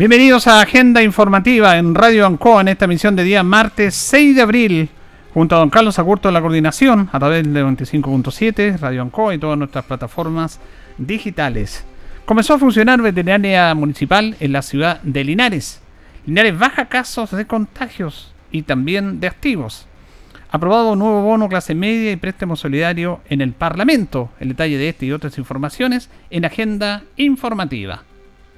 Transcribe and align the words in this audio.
Bienvenidos 0.00 0.46
a 0.46 0.62
Agenda 0.62 1.02
Informativa 1.02 1.76
en 1.76 1.94
Radio 1.94 2.26
Ancoa 2.26 2.62
en 2.62 2.68
esta 2.68 2.86
emisión 2.86 3.16
de 3.16 3.22
día 3.22 3.42
martes 3.42 3.94
6 3.96 4.34
de 4.34 4.40
abril, 4.40 4.88
junto 5.34 5.54
a 5.54 5.58
don 5.58 5.68
Carlos 5.68 5.98
Agurto 5.98 6.28
de 6.28 6.32
la 6.32 6.40
coordinación 6.40 7.10
a 7.12 7.18
través 7.18 7.44
de 7.44 7.62
95.7, 7.62 8.78
Radio 8.78 9.02
Ancoa 9.02 9.34
y 9.34 9.38
todas 9.38 9.58
nuestras 9.58 9.84
plataformas 9.84 10.58
digitales. 10.96 11.84
Comenzó 12.24 12.54
a 12.54 12.58
funcionar 12.58 13.02
veterinaria 13.02 13.74
municipal 13.74 14.36
en 14.40 14.52
la 14.52 14.62
ciudad 14.62 15.02
de 15.02 15.22
Linares. 15.22 15.82
Linares 16.24 16.58
baja 16.58 16.86
casos 16.86 17.32
de 17.32 17.46
contagios 17.46 18.32
y 18.50 18.62
también 18.62 19.20
de 19.20 19.26
activos. 19.26 19.84
Aprobado 20.50 20.96
nuevo 20.96 21.20
bono 21.20 21.46
clase 21.50 21.74
media 21.74 22.10
y 22.10 22.16
préstamo 22.16 22.56
solidario 22.56 23.20
en 23.28 23.42
el 23.42 23.52
Parlamento. 23.52 24.30
El 24.40 24.48
detalle 24.48 24.78
de 24.78 24.88
este 24.88 25.04
y 25.04 25.12
otras 25.12 25.36
informaciones 25.36 26.08
en 26.30 26.46
Agenda 26.46 27.02
Informativa. 27.18 28.04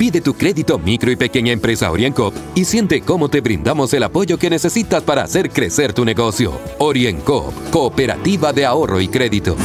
Pide 0.00 0.22
tu 0.22 0.32
crédito 0.32 0.78
micro 0.78 1.10
y 1.10 1.16
pequeña 1.16 1.52
empresa 1.52 1.90
OrienCop 1.90 2.34
y 2.54 2.64
siente 2.64 3.02
cómo 3.02 3.28
te 3.28 3.42
brindamos 3.42 3.92
el 3.92 4.02
apoyo 4.02 4.38
que 4.38 4.48
necesitas 4.48 5.02
para 5.02 5.24
hacer 5.24 5.50
crecer 5.50 5.92
tu 5.92 6.06
negocio. 6.06 6.58
OrienCop, 6.78 7.52
Cooperativa 7.70 8.50
de 8.54 8.64
Ahorro 8.64 8.98
y 9.02 9.08
Crédito. 9.08 9.58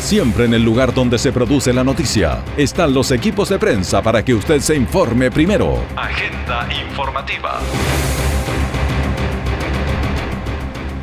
Siempre 0.00 0.46
en 0.46 0.54
el 0.54 0.64
lugar 0.64 0.92
donde 0.92 1.16
se 1.16 1.30
produce 1.30 1.72
la 1.72 1.84
noticia 1.84 2.42
están 2.56 2.92
los 2.92 3.12
equipos 3.12 3.50
de 3.50 3.60
prensa 3.60 4.02
para 4.02 4.24
que 4.24 4.34
usted 4.34 4.58
se 4.58 4.74
informe 4.74 5.30
primero. 5.30 5.78
Agenda 5.94 6.68
informativa. 6.88 7.60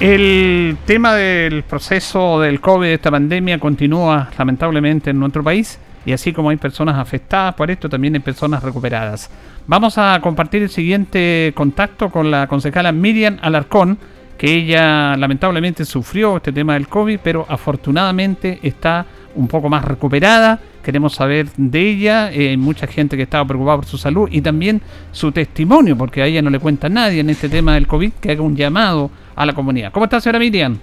El 0.01 0.77
tema 0.85 1.15
del 1.15 1.63
proceso 1.63 2.41
del 2.41 2.59
COVID, 2.59 2.87
de 2.87 2.93
esta 2.95 3.09
pandemia, 3.09 3.57
continúa 3.57 4.29
lamentablemente 4.37 5.11
en 5.11 5.19
nuestro 5.19 5.41
país 5.45 5.79
y 6.07 6.13
así 6.13 6.31
como 6.31 6.49
hay 6.49 6.55
personas 6.55 6.97
afectadas 6.97 7.53
por 7.55 7.69
esto, 7.69 7.89
también 7.89 8.13
hay 8.13 8.21
personas 8.21 8.63
recuperadas. 8.63 9.29
Vamos 9.67 9.97
a 9.97 10.17
compartir 10.21 10.63
el 10.63 10.69
siguiente 10.69 11.51
contacto 11.53 12.09
con 12.09 12.31
la 12.31 12.47
concejala 12.47 12.93
Miriam 12.93 13.37
Alarcón, 13.41 13.97
que 14.37 14.53
ella 14.53 15.17
lamentablemente 15.17 15.83
sufrió 15.83 16.37
este 16.37 16.53
tema 16.53 16.75
del 16.75 16.87
COVID, 16.87 17.19
pero 17.21 17.45
afortunadamente 17.49 18.57
está 18.63 19.05
un 19.35 19.49
poco 19.49 19.67
más 19.67 19.83
recuperada. 19.83 20.61
Queremos 20.81 21.13
saber 21.13 21.49
de 21.57 21.81
ella, 21.81 22.31
eh, 22.31 22.51
hay 22.51 22.57
mucha 22.57 22.87
gente 22.87 23.17
que 23.17 23.23
estaba 23.23 23.43
preocupada 23.45 23.79
por 23.79 23.85
su 23.85 23.97
salud 23.97 24.29
y 24.31 24.39
también 24.39 24.81
su 25.11 25.33
testimonio, 25.33 25.97
porque 25.97 26.21
a 26.21 26.25
ella 26.25 26.41
no 26.41 26.49
le 26.49 26.59
cuenta 26.59 26.87
nadie 26.87 27.19
en 27.19 27.29
este 27.29 27.49
tema 27.49 27.73
del 27.73 27.85
COVID, 27.85 28.13
que 28.21 28.31
haga 28.31 28.43
un 28.43 28.55
llamado 28.55 29.11
a 29.35 29.45
la 29.45 29.51
comunidad. 29.51 29.91
¿Cómo 29.91 30.05
está, 30.05 30.21
señora 30.21 30.39
Miriam? 30.39 30.79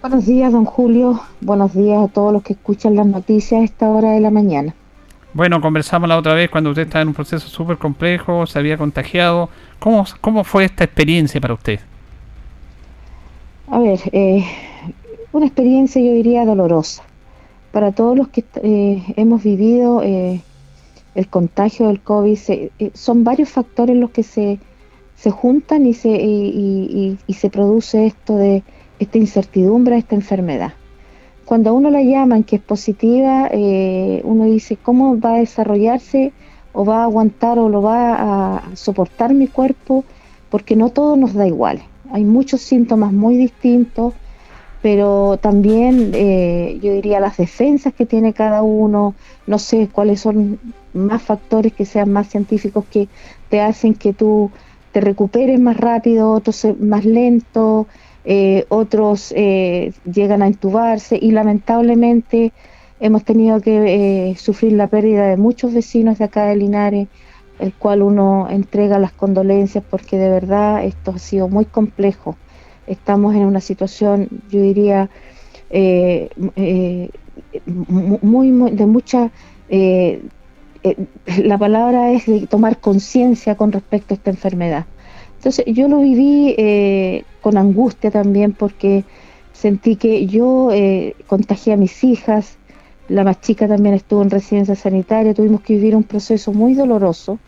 Buenos 0.00 0.26
días, 0.26 0.52
don 0.52 0.64
Julio. 0.64 1.20
Buenos 1.40 1.74
días 1.74 2.04
a 2.04 2.06
todos 2.06 2.32
los 2.32 2.44
que 2.44 2.52
escuchan 2.52 2.94
las 2.94 3.06
noticias 3.06 3.60
a 3.60 3.64
esta 3.64 3.88
hora 3.88 4.12
de 4.12 4.20
la 4.20 4.30
mañana. 4.30 4.72
Bueno, 5.34 5.60
conversamos 5.60 6.08
la 6.08 6.16
otra 6.16 6.34
vez 6.34 6.48
cuando 6.50 6.70
usted 6.70 6.82
estaba 6.82 7.02
en 7.02 7.08
un 7.08 7.14
proceso 7.14 7.48
súper 7.48 7.78
complejo, 7.78 8.46
se 8.46 8.60
había 8.60 8.78
contagiado. 8.78 9.48
¿Cómo, 9.80 10.04
¿Cómo 10.20 10.44
fue 10.44 10.66
esta 10.66 10.84
experiencia 10.84 11.40
para 11.40 11.54
usted? 11.54 11.80
A 13.66 13.80
ver, 13.80 13.98
eh, 14.12 14.44
una 15.32 15.46
experiencia 15.46 16.00
yo 16.00 16.12
diría 16.12 16.44
dolorosa. 16.44 17.02
Para 17.72 17.90
todos 17.90 18.16
los 18.16 18.28
que 18.28 18.44
eh, 18.62 19.02
hemos 19.16 19.42
vivido 19.42 20.00
eh, 20.04 20.40
el 21.16 21.26
contagio 21.26 21.88
del 21.88 22.00
COVID, 22.00 22.38
son 22.94 23.24
varios 23.24 23.48
factores 23.48 23.96
los 23.96 24.10
que 24.10 24.22
se, 24.22 24.60
se 25.16 25.32
juntan 25.32 25.86
y 25.86 25.94
se, 25.94 26.10
y 26.10 27.34
se 27.34 27.50
produce 27.50 28.06
esto 28.06 28.36
de 28.36 28.62
esta 28.98 29.18
incertidumbre 29.18 29.96
esta 29.96 30.14
enfermedad. 30.14 30.72
Cuando 31.44 31.70
a 31.70 31.72
uno 31.72 31.90
la 31.90 32.02
llaman 32.02 32.44
que 32.44 32.56
es 32.56 32.62
positiva, 32.62 33.48
eh, 33.50 34.20
uno 34.24 34.44
dice, 34.44 34.76
¿cómo 34.76 35.18
va 35.18 35.36
a 35.36 35.38
desarrollarse 35.38 36.32
o 36.72 36.84
va 36.84 37.00
a 37.00 37.04
aguantar 37.04 37.58
o 37.58 37.70
lo 37.70 37.80
va 37.80 38.56
a 38.56 38.76
soportar 38.76 39.32
mi 39.32 39.46
cuerpo? 39.46 40.04
Porque 40.50 40.76
no 40.76 40.90
todo 40.90 41.16
nos 41.16 41.32
da 41.32 41.46
igual. 41.46 41.82
Hay 42.12 42.24
muchos 42.24 42.60
síntomas 42.60 43.12
muy 43.12 43.36
distintos, 43.36 44.12
pero 44.82 45.38
también 45.38 46.12
eh, 46.14 46.78
yo 46.82 46.92
diría 46.92 47.18
las 47.18 47.38
defensas 47.38 47.94
que 47.94 48.06
tiene 48.06 48.34
cada 48.34 48.62
uno, 48.62 49.14
no 49.46 49.58
sé 49.58 49.88
cuáles 49.90 50.20
son 50.20 50.60
más 50.92 51.22
factores 51.22 51.72
que 51.72 51.84
sean 51.84 52.12
más 52.12 52.28
científicos 52.28 52.84
que 52.90 53.08
te 53.48 53.60
hacen 53.60 53.94
que 53.94 54.12
tú 54.12 54.50
te 54.92 55.00
recuperes 55.00 55.58
más 55.58 55.76
rápido, 55.76 56.32
otros 56.32 56.66
más 56.78 57.04
lento, 57.04 57.86
eh, 58.24 58.66
otros 58.68 59.32
eh, 59.36 59.92
llegan 60.04 60.42
a 60.42 60.48
intubarse 60.48 61.18
y 61.20 61.30
lamentablemente 61.30 62.52
hemos 63.00 63.24
tenido 63.24 63.60
que 63.60 64.30
eh, 64.30 64.36
sufrir 64.36 64.72
la 64.72 64.88
pérdida 64.88 65.28
de 65.28 65.36
muchos 65.36 65.72
vecinos 65.72 66.18
de 66.18 66.24
acá 66.24 66.46
de 66.46 66.56
Linares, 66.56 67.08
el 67.58 67.72
cual 67.72 68.02
uno 68.02 68.48
entrega 68.50 68.98
las 68.98 69.12
condolencias 69.12 69.84
porque 69.88 70.18
de 70.18 70.28
verdad 70.28 70.84
esto 70.84 71.12
ha 71.12 71.18
sido 71.18 71.48
muy 71.48 71.64
complejo. 71.64 72.36
Estamos 72.86 73.34
en 73.34 73.44
una 73.44 73.60
situación, 73.60 74.28
yo 74.50 74.60
diría, 74.60 75.10
muy, 77.66 78.52
muy, 78.52 78.70
de 78.70 78.86
mucha... 78.86 79.30
la 81.44 81.58
palabra 81.58 82.12
es 82.12 82.26
de 82.26 82.46
tomar 82.46 82.78
conciencia 82.78 83.56
con 83.56 83.72
respecto 83.72 84.14
a 84.14 84.16
esta 84.16 84.30
enfermedad. 84.30 84.86
Entonces 85.38 85.64
yo 85.66 85.88
lo 85.88 86.00
viví 86.00 86.54
eh, 86.58 87.24
con 87.40 87.56
angustia 87.56 88.10
también 88.10 88.52
porque 88.52 89.04
sentí 89.52 89.96
que 89.96 90.26
yo 90.26 90.70
eh, 90.72 91.14
contagié 91.26 91.74
a 91.74 91.76
mis 91.76 92.02
hijas, 92.04 92.58
la 93.08 93.24
más 93.24 93.40
chica 93.40 93.66
también 93.68 93.94
estuvo 93.94 94.22
en 94.22 94.30
residencia 94.30 94.74
sanitaria, 94.74 95.34
tuvimos 95.34 95.60
que 95.62 95.74
vivir 95.74 95.96
un 95.96 96.02
proceso 96.02 96.52
muy 96.52 96.74
doloroso. 96.74 97.38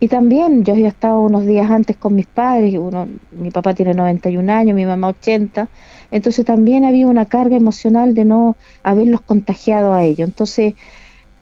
Y 0.00 0.08
también 0.08 0.64
yo 0.64 0.74
había 0.74 0.88
estado 0.88 1.20
unos 1.20 1.44
días 1.44 1.70
antes 1.70 1.96
con 1.96 2.14
mis 2.14 2.26
padres, 2.26 2.74
uno, 2.78 3.08
mi 3.32 3.50
papá 3.50 3.74
tiene 3.74 3.94
91 3.94 4.52
años, 4.52 4.76
mi 4.76 4.86
mamá 4.86 5.08
80, 5.08 5.68
entonces 6.10 6.44
también 6.46 6.84
había 6.84 7.08
una 7.08 7.26
carga 7.26 7.56
emocional 7.56 8.14
de 8.14 8.24
no 8.24 8.56
haberlos 8.84 9.20
contagiado 9.22 9.92
a 9.92 10.04
ellos. 10.04 10.28
Entonces, 10.28 10.74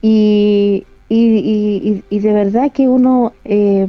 y, 0.01 0.85
y, 1.07 2.03
y, 2.09 2.19
de 2.19 2.33
verdad 2.33 2.71
que 2.71 2.87
uno 2.87 3.33
eh, 3.45 3.87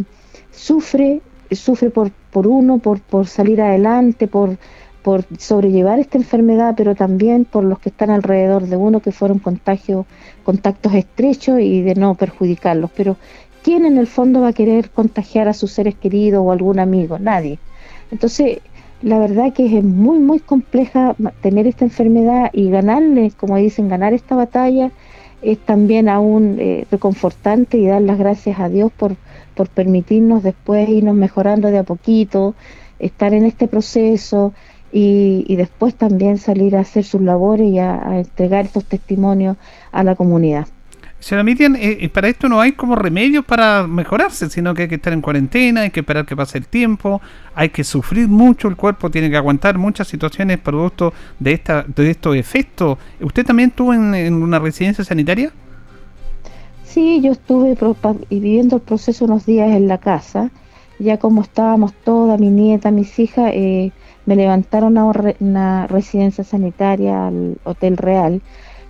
sufre 0.50 1.22
sufre 1.56 1.90
por, 1.90 2.10
por 2.30 2.46
uno, 2.46 2.78
por, 2.78 3.00
por 3.00 3.26
salir 3.26 3.60
adelante, 3.60 4.26
por, 4.26 4.58
por 5.02 5.24
sobrellevar 5.38 5.98
esta 5.98 6.18
enfermedad, 6.18 6.74
pero 6.76 6.94
también 6.94 7.44
por 7.44 7.64
los 7.64 7.78
que 7.78 7.88
están 7.88 8.10
alrededor 8.10 8.66
de 8.66 8.76
uno, 8.76 9.00
que 9.00 9.12
fueron 9.12 9.38
contagios, 9.38 10.06
contactos 10.44 10.94
estrechos 10.94 11.60
y 11.60 11.82
de 11.82 11.94
no 11.94 12.14
perjudicarlos. 12.14 12.90
Pero 12.96 13.16
¿quién 13.62 13.84
en 13.84 13.98
el 13.98 14.06
fondo 14.06 14.40
va 14.40 14.48
a 14.48 14.52
querer 14.52 14.90
contagiar 14.90 15.48
a 15.48 15.54
sus 15.54 15.72
seres 15.72 15.94
queridos 15.94 16.42
o 16.44 16.52
algún 16.52 16.78
amigo? 16.78 17.18
Nadie. 17.18 17.58
Entonces, 18.10 18.58
la 19.02 19.18
verdad 19.18 19.52
que 19.52 19.78
es 19.78 19.84
muy, 19.84 20.18
muy 20.18 20.40
compleja 20.40 21.14
tener 21.40 21.66
esta 21.66 21.84
enfermedad 21.84 22.50
y 22.52 22.70
ganarle, 22.70 23.32
como 23.36 23.56
dicen, 23.56 23.88
ganar 23.88 24.12
esta 24.12 24.34
batalla 24.34 24.90
es 25.42 25.58
también 25.58 26.08
aún 26.08 26.56
eh, 26.58 26.86
reconfortante 26.90 27.78
y 27.78 27.86
dar 27.86 28.02
las 28.02 28.18
gracias 28.18 28.58
a 28.58 28.68
Dios 28.68 28.90
por, 28.92 29.16
por 29.54 29.68
permitirnos 29.68 30.42
después 30.42 30.88
irnos 30.88 31.14
mejorando 31.14 31.68
de 31.68 31.78
a 31.78 31.84
poquito, 31.84 32.54
estar 32.98 33.34
en 33.34 33.44
este 33.44 33.68
proceso 33.68 34.52
y, 34.90 35.54
después 35.56 35.94
también 35.94 36.38
salir 36.38 36.76
a 36.76 36.80
hacer 36.80 37.04
sus 37.04 37.20
labores 37.20 37.68
y 37.70 37.78
a, 37.78 38.18
entregar 38.18 38.64
estos 38.64 38.84
testimonios 38.84 39.56
a 39.92 40.02
la 40.02 40.14
comunidad. 40.14 40.66
Señora 41.20 41.42
Miriam, 41.42 41.74
eh, 41.76 42.08
para 42.10 42.28
esto 42.28 42.48
no 42.48 42.60
hay 42.60 42.72
como 42.72 42.94
remedios 42.94 43.44
para 43.44 43.88
mejorarse, 43.88 44.48
sino 44.48 44.72
que 44.72 44.82
hay 44.82 44.88
que 44.88 44.94
estar 44.94 45.12
en 45.12 45.20
cuarentena, 45.20 45.80
hay 45.80 45.90
que 45.90 46.00
esperar 46.00 46.24
que 46.24 46.36
pase 46.36 46.58
el 46.58 46.68
tiempo, 46.68 47.20
hay 47.56 47.70
que 47.70 47.82
sufrir 47.82 48.28
mucho, 48.28 48.68
el 48.68 48.76
cuerpo 48.76 49.10
tiene 49.10 49.28
que 49.28 49.36
aguantar 49.36 49.78
muchas 49.78 50.06
situaciones 50.06 50.58
producto 50.58 51.12
de, 51.40 51.52
esta, 51.54 51.82
de 51.82 52.10
estos 52.10 52.36
efectos. 52.36 52.98
¿Usted 53.20 53.44
también 53.44 53.70
estuvo 53.70 53.92
en, 53.92 54.32
una 54.34 54.60
residencia 54.60 55.02
sanitaria? 55.02 55.50
Sí, 56.84 57.20
yo 57.20 57.32
estuve 57.32 57.76
viviendo 58.30 58.76
el 58.76 58.82
proceso 58.82 59.24
unos 59.24 59.44
días 59.44 59.70
en 59.70 59.88
la 59.88 59.98
casa, 59.98 60.50
ya 61.00 61.18
como 61.18 61.42
estábamos 61.42 61.94
toda, 62.04 62.38
mi 62.38 62.48
nieta, 62.48 62.92
mis 62.92 63.18
hijas, 63.18 63.50
eh, 63.54 63.90
me 64.24 64.36
levantaron 64.36 64.96
a 64.98 65.04
una 65.40 65.86
residencia 65.88 66.44
sanitaria 66.44 67.26
al 67.26 67.58
Hotel 67.64 67.96
Real 67.96 68.40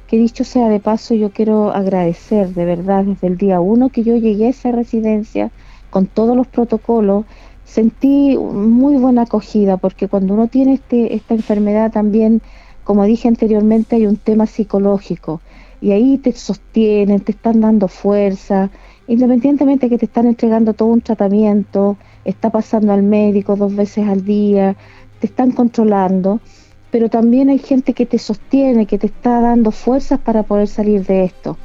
que 0.09 0.17
dicho 0.17 0.43
sea 0.43 0.71
de 0.71 0.81
paso, 0.81 1.15
yo 1.15 1.31
quiero 1.31 1.71
agradecer 1.71 2.55
de 2.55 2.65
verdad 2.65 3.05
desde 3.05 3.27
el 3.27 3.37
día 3.37 3.61
uno 3.61 3.91
que 3.91 4.03
yo 4.03 4.17
llegué 4.17 4.47
a 4.47 4.51
esa 4.51 4.73
residencia 4.73 5.51
con 5.91 6.07
todos 6.07 6.35
los 6.35 6.47
protocolos, 6.47 7.27
sentí 7.65 8.37
muy 8.39 8.97
buena 8.97 9.23
acogida 9.23 9.77
porque 9.77 10.09
cuando 10.09 10.33
uno 10.33 10.49
tiene 10.49 10.73
este, 10.73 11.15
esta 11.15 11.35
enfermedad 11.35 11.93
también, 11.93 12.41
como 12.85 13.05
dije 13.05 13.29
anteriormente, 13.29 13.97
hay 13.97 14.07
un 14.07 14.17
tema 14.17 14.47
psicológico 14.47 15.43
y 15.83 15.91
ahí 15.91 16.17
te 16.17 16.33
sostienen, 16.33 17.21
te 17.21 17.33
están 17.33 17.61
dando 17.61 17.87
fuerza, 17.87 18.71
independientemente 19.09 19.91
que 19.91 19.99
te 19.99 20.07
están 20.07 20.27
entregando 20.27 20.73
todo 20.73 20.89
un 20.89 21.03
tratamiento, 21.03 21.99
está 22.25 22.49
pasando 22.49 22.95
al 22.95 23.03
médico 23.03 23.57
dos 23.57 23.77
veces 23.77 24.09
al 24.09 24.25
día, 24.25 24.75
te 25.21 25.27
están 25.27 25.51
controlando 25.53 26.41
pero 26.91 27.09
también 27.09 27.49
hay 27.49 27.59
gente 27.59 27.93
que 27.93 28.07
te 28.07 28.19
sostiene, 28.19 28.87
que 28.87 28.99
te 28.99 29.07
está 29.07 29.41
dando 29.41 29.71
fuerzas 29.71 30.19
para 30.21 30.43
poder 30.43 30.69
salir 30.69 31.05
de 31.05 31.25
esto. 31.25 31.57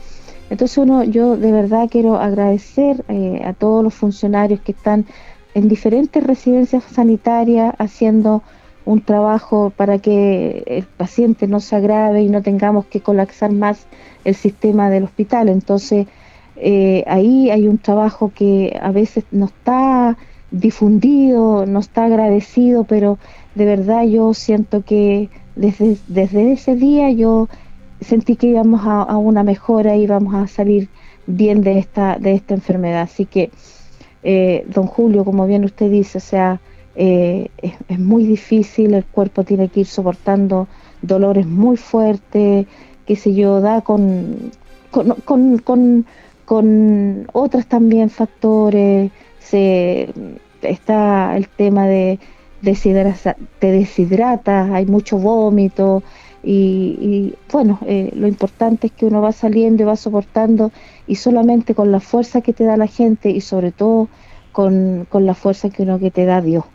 Entonces 0.49 0.77
uno, 0.77 1.03
yo 1.03 1.37
de 1.37 1.51
verdad 1.51 1.87
quiero 1.89 2.17
agradecer 2.17 3.03
eh, 3.07 3.41
a 3.45 3.53
todos 3.53 3.83
los 3.83 3.93
funcionarios 3.93 4.59
que 4.59 4.73
están 4.73 5.05
en 5.53 5.67
diferentes 5.67 6.23
residencias 6.23 6.83
sanitarias 6.83 7.73
haciendo 7.77 8.43
un 8.85 9.01
trabajo 9.01 9.71
para 9.75 9.99
que 9.99 10.63
el 10.67 10.83
paciente 10.83 11.47
no 11.47 11.59
se 11.59 11.75
agrave 11.75 12.21
y 12.21 12.29
no 12.29 12.41
tengamos 12.41 12.85
que 12.85 12.99
colapsar 12.99 13.51
más 13.51 13.85
el 14.25 14.35
sistema 14.35 14.89
del 14.89 15.05
hospital. 15.05 15.47
Entonces 15.47 16.07
eh, 16.57 17.03
ahí 17.07 17.49
hay 17.49 17.67
un 17.67 17.77
trabajo 17.77 18.31
que 18.35 18.77
a 18.81 18.91
veces 18.91 19.23
no 19.31 19.45
está 19.45 20.17
difundido, 20.51 21.65
no 21.65 21.79
está 21.79 22.05
agradecido, 22.05 22.83
pero 22.83 23.17
de 23.55 23.65
verdad 23.65 24.03
yo 24.05 24.33
siento 24.33 24.83
que 24.83 25.29
desde, 25.55 25.97
desde 26.07 26.53
ese 26.53 26.75
día 26.75 27.11
yo 27.11 27.47
sentí 28.01 28.35
que 28.35 28.47
íbamos 28.47 28.81
a, 28.83 29.17
una 29.17 29.44
mejora 29.44 29.95
y 29.95 30.03
íbamos 30.03 30.35
a 30.35 30.47
salir 30.47 30.89
bien 31.25 31.61
de 31.61 31.79
esta, 31.79 32.17
de 32.19 32.33
esta 32.33 32.53
enfermedad. 32.53 33.01
Así 33.01 33.25
que, 33.25 33.51
eh, 34.23 34.65
don 34.67 34.88
Julio, 34.88 35.23
como 35.23 35.47
bien 35.47 35.63
usted 35.63 35.89
dice, 35.89 36.17
o 36.17 36.21
sea, 36.21 36.59
eh, 36.95 37.47
es, 37.57 38.00
muy 38.00 38.25
difícil, 38.25 38.94
el 38.94 39.05
cuerpo 39.05 39.44
tiene 39.44 39.69
que 39.69 39.81
ir 39.81 39.85
soportando 39.85 40.67
dolores 41.01 41.45
muy 41.47 41.77
fuertes, 41.77 42.67
que 43.06 43.15
se 43.15 43.33
yo, 43.33 43.61
da 43.61 43.81
con, 43.81 44.51
con, 44.91 45.57
con, 45.59 46.06
con 46.45 47.27
otros 47.33 47.65
también 47.67 48.09
factores, 48.09 49.11
se, 49.39 50.09
está 50.61 51.35
el 51.35 51.47
tema 51.47 51.88
de 51.88 52.19
te 52.63 53.71
deshidratas, 53.71 54.71
hay 54.71 54.86
mucho 54.86 55.18
vómito 55.18 56.01
y, 56.44 57.33
bueno, 57.51 57.80
eh, 57.86 58.12
lo 58.15 58.27
importante 58.27 58.88
es 58.88 58.94
que 58.94 59.06
uno 59.06 59.21
va 59.21 59.31
saliendo 59.31 59.83
y 59.83 59.86
va 59.86 59.95
soportando 59.95 60.71
y 61.07 61.15
solamente 61.15 61.74
con 61.75 61.92
la 61.92 62.00
fuerza 62.00 62.42
que 62.42 62.54
te 62.54 62.65
da 62.65 62.75
la 62.75 62.88
gente 62.88 63.30
y 63.30 63.42
sobre 63.42 63.71
todo 63.71 64.10
con, 64.51 65.07
la 65.12 65.33
fuerza 65.33 65.69
que 65.69 65.83
uno 65.83 66.00
que 66.00 66.12
te 66.12 66.25
da 66.25 66.42
Dios. 66.42 66.65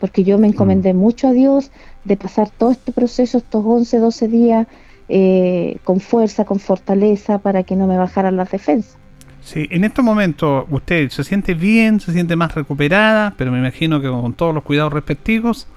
Porque 0.00 0.24
yo 0.24 0.38
me 0.38 0.48
encomendé 0.48 0.92
mm. 0.92 0.96
mucho 0.98 1.28
a 1.28 1.32
Dios 1.32 1.70
de 2.04 2.16
pasar 2.16 2.50
todo 2.50 2.70
este 2.70 2.92
proceso, 2.92 3.38
estos 3.38 3.64
11, 3.64 3.98
12 3.98 4.28
días, 4.28 4.66
eh, 5.08 5.78
con 5.84 6.00
fuerza, 6.00 6.44
con 6.44 6.60
fortaleza, 6.60 7.38
para 7.38 7.62
que 7.62 7.76
no 7.76 7.86
me 7.86 7.96
bajaran 7.96 8.36
las 8.36 8.50
defensas. 8.50 8.98
Sí, 9.46 9.68
en 9.70 9.84
estos 9.84 10.04
momentos 10.04 10.64
usted 10.70 11.08
se 11.10 11.22
siente 11.22 11.54
bien, 11.54 12.00
se 12.00 12.12
siente 12.12 12.34
más 12.34 12.52
recuperada, 12.52 13.32
pero 13.38 13.52
me 13.52 13.58
imagino 13.58 14.00
que 14.00 14.08
con 14.08 14.32
todos 14.32 14.52
los 14.52 14.64
cuidados 14.64 14.92
respectivos. 14.92 15.68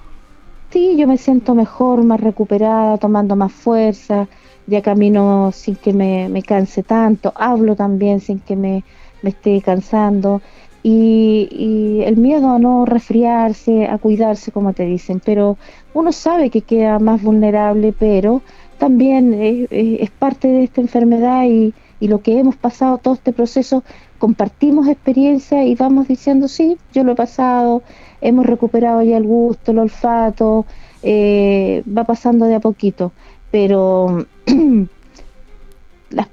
Sí, 0.72 0.96
yo 0.98 1.06
me 1.06 1.16
siento 1.16 1.54
mejor, 1.54 2.02
más 2.02 2.20
recuperada, 2.20 2.98
tomando 2.98 3.36
más 3.36 3.52
fuerza, 3.52 4.26
ya 4.66 4.82
camino 4.82 5.52
sin 5.54 5.76
que 5.76 5.92
me, 5.92 6.42
canse 6.42 6.82
tanto, 6.82 7.32
hablo 7.36 7.76
también 7.76 8.18
sin 8.18 8.40
que 8.40 8.56
me, 8.56 8.82
esté 9.22 9.62
cansando. 9.62 10.42
Y, 10.82 11.48
y, 11.52 12.02
el 12.02 12.16
miedo 12.16 12.50
a 12.50 12.58
no 12.58 12.86
resfriarse, 12.86 13.86
a 13.86 13.98
cuidarse, 13.98 14.50
como 14.50 14.72
te 14.72 14.84
dicen, 14.84 15.22
pero 15.24 15.56
uno 15.94 16.10
sabe 16.10 16.50
que 16.50 16.62
queda 16.62 16.98
más 16.98 17.22
vulnerable, 17.22 17.94
pero 17.96 18.42
también 18.78 19.32
es 19.70 20.10
parte 20.10 20.48
de 20.48 20.64
esta 20.64 20.80
enfermedad 20.80 21.44
y, 21.44 21.72
y 22.00 22.08
lo 22.08 22.22
que 22.22 22.38
hemos 22.38 22.56
pasado 22.56 22.98
todo 22.98 23.14
este 23.14 23.32
proceso, 23.32 23.84
compartimos 24.18 24.88
experiencia 24.88 25.64
y 25.64 25.74
vamos 25.74 26.08
diciendo, 26.08 26.48
sí, 26.48 26.78
yo 26.92 27.04
lo 27.04 27.12
he 27.12 27.14
pasado, 27.14 27.82
hemos 28.20 28.46
recuperado 28.46 29.02
ya 29.02 29.18
el 29.18 29.24
gusto, 29.24 29.70
el 29.70 29.78
olfato, 29.78 30.64
eh, 31.02 31.82
va 31.86 32.04
pasando 32.04 32.46
de 32.46 32.56
a 32.56 32.60
poquito, 32.60 33.12
pero 33.50 34.26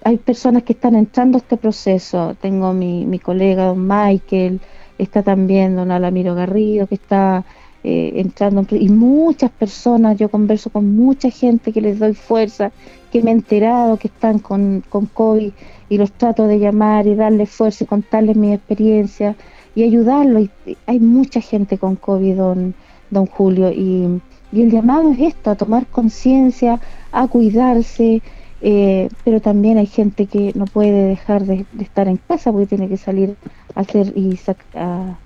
hay 0.03 0.17
personas 0.17 0.63
que 0.63 0.73
están 0.73 0.95
entrando 0.95 1.37
a 1.37 1.41
este 1.41 1.57
proceso, 1.57 2.35
tengo 2.41 2.73
mi, 2.73 3.05
mi 3.05 3.19
colega 3.19 3.65
don 3.65 3.87
Michael, 3.87 4.61
está 4.97 5.21
también 5.21 5.75
don 5.75 5.91
Alamiro 5.91 6.33
Garrido, 6.33 6.87
que 6.87 6.95
está 6.95 7.45
eh, 7.89 8.19
entrando, 8.19 8.65
y 8.71 8.89
muchas 8.89 9.49
personas, 9.49 10.17
yo 10.17 10.27
converso 10.27 10.69
con 10.69 10.93
mucha 10.97 11.29
gente 11.29 11.71
que 11.71 11.79
les 11.79 11.99
doy 11.99 12.15
fuerza, 12.15 12.73
que 13.13 13.23
me 13.23 13.31
he 13.31 13.33
enterado 13.33 13.95
que 13.95 14.09
están 14.09 14.39
con, 14.39 14.83
con 14.89 15.05
COVID 15.05 15.51
y 15.87 15.97
los 15.97 16.11
trato 16.11 16.47
de 16.47 16.59
llamar 16.59 17.07
y 17.07 17.15
darles 17.15 17.49
fuerza 17.49 17.85
y 17.85 17.87
contarles 17.87 18.35
mi 18.35 18.51
experiencia 18.53 19.37
y 19.73 19.83
ayudarlos. 19.83 20.49
Y 20.65 20.77
hay 20.85 20.99
mucha 20.99 21.39
gente 21.39 21.77
con 21.77 21.95
COVID, 21.95 22.35
don, 22.35 22.75
don 23.09 23.25
Julio, 23.25 23.71
y, 23.71 24.19
el 24.51 24.69
llamado 24.69 25.11
es 25.11 25.19
esto, 25.19 25.51
a 25.51 25.55
tomar 25.55 25.87
conciencia, 25.87 26.81
a 27.13 27.29
cuidarse, 27.29 28.21
eh, 28.59 29.07
pero 29.23 29.39
también 29.39 29.77
hay 29.77 29.87
gente 29.87 30.25
que 30.25 30.51
no 30.55 30.65
puede 30.65 31.07
dejar 31.07 31.45
de, 31.45 31.65
estar 31.79 32.09
en 32.09 32.17
casa 32.17 32.51
porque 32.51 32.67
tiene 32.67 32.89
que 32.89 32.97
salir 32.97 33.37
a 33.75 33.79
hacer 33.79 34.11
y 34.17 34.37
a, 34.75 35.17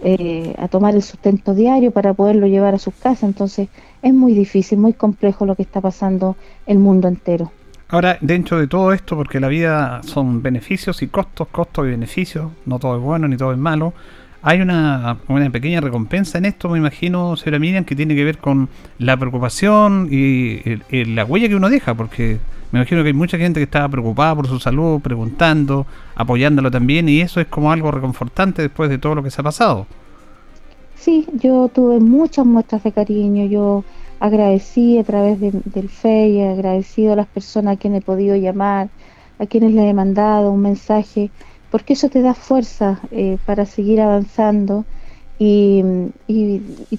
eh, 0.00 0.54
a 0.58 0.68
tomar 0.68 0.94
el 0.94 1.02
sustento 1.02 1.54
diario 1.54 1.90
para 1.90 2.14
poderlo 2.14 2.46
llevar 2.46 2.74
a 2.74 2.78
sus 2.78 2.94
casas. 2.94 3.24
Entonces 3.24 3.68
es 4.02 4.14
muy 4.14 4.34
difícil, 4.34 4.78
muy 4.78 4.92
complejo 4.92 5.46
lo 5.46 5.54
que 5.54 5.62
está 5.62 5.80
pasando 5.80 6.36
el 6.66 6.78
mundo 6.78 7.08
entero. 7.08 7.50
Ahora, 7.90 8.18
dentro 8.20 8.58
de 8.58 8.66
todo 8.66 8.92
esto, 8.92 9.16
porque 9.16 9.40
la 9.40 9.48
vida 9.48 10.02
son 10.02 10.42
beneficios 10.42 11.02
y 11.02 11.08
costos, 11.08 11.48
costos 11.48 11.86
y 11.86 11.90
beneficios, 11.90 12.50
no 12.66 12.78
todo 12.78 12.96
es 12.96 13.02
bueno 13.02 13.26
ni 13.28 13.36
todo 13.38 13.52
es 13.52 13.58
malo, 13.58 13.94
hay 14.42 14.60
una, 14.60 15.18
pequeña 15.52 15.80
recompensa 15.80 16.38
en 16.38 16.44
esto, 16.44 16.68
me 16.68 16.78
imagino, 16.78 17.36
señora 17.36 17.58
Miriam, 17.58 17.84
que 17.84 17.96
tiene 17.96 18.14
que 18.14 18.24
ver 18.24 18.38
con 18.38 18.68
la 18.98 19.16
preocupación 19.16 20.08
y, 20.10 20.62
la 20.90 21.24
huella 21.24 21.48
que 21.48 21.56
uno 21.56 21.68
deja, 21.68 21.94
porque 21.94 22.38
me 22.70 22.78
imagino 22.78 23.02
que 23.02 23.08
hay 23.08 23.14
mucha 23.14 23.38
gente 23.38 23.60
que 23.60 23.64
estaba 23.64 23.88
preocupada 23.88 24.34
por 24.36 24.46
su 24.46 24.60
salud, 24.60 25.00
preguntando, 25.00 25.86
apoyándolo 26.14 26.70
también, 26.70 27.08
y 27.08 27.20
eso 27.20 27.40
es 27.40 27.46
como 27.48 27.72
algo 27.72 27.90
reconfortante 27.90 28.62
después 28.62 28.90
de 28.90 28.98
todo 28.98 29.16
lo 29.16 29.22
que 29.22 29.30
se 29.30 29.40
ha 29.40 29.44
pasado. 29.44 29.86
Sí, 30.94 31.26
yo 31.34 31.68
tuve 31.72 32.00
muchas 32.00 32.46
muestras 32.46 32.82
de 32.82 32.92
cariño, 32.92 33.46
yo 33.46 33.84
agradecí 34.20 34.98
a 34.98 35.04
través 35.04 35.40
del 35.40 35.88
FEI, 35.88 36.42
agradecido 36.42 37.12
a 37.12 37.16
las 37.16 37.26
personas 37.26 37.76
a 37.76 37.78
quienes 37.78 38.02
he 38.02 38.04
podido 38.04 38.36
llamar, 38.36 38.88
a 39.38 39.46
quienes 39.46 39.72
les 39.72 39.84
he 39.84 39.94
mandado 39.94 40.50
un 40.50 40.60
mensaje, 40.60 41.30
porque 41.70 41.92
eso 41.94 42.08
te 42.08 42.22
da 42.22 42.34
fuerza 42.34 43.00
eh, 43.10 43.38
para 43.44 43.66
seguir 43.66 44.00
avanzando 44.00 44.84
y, 45.38 45.82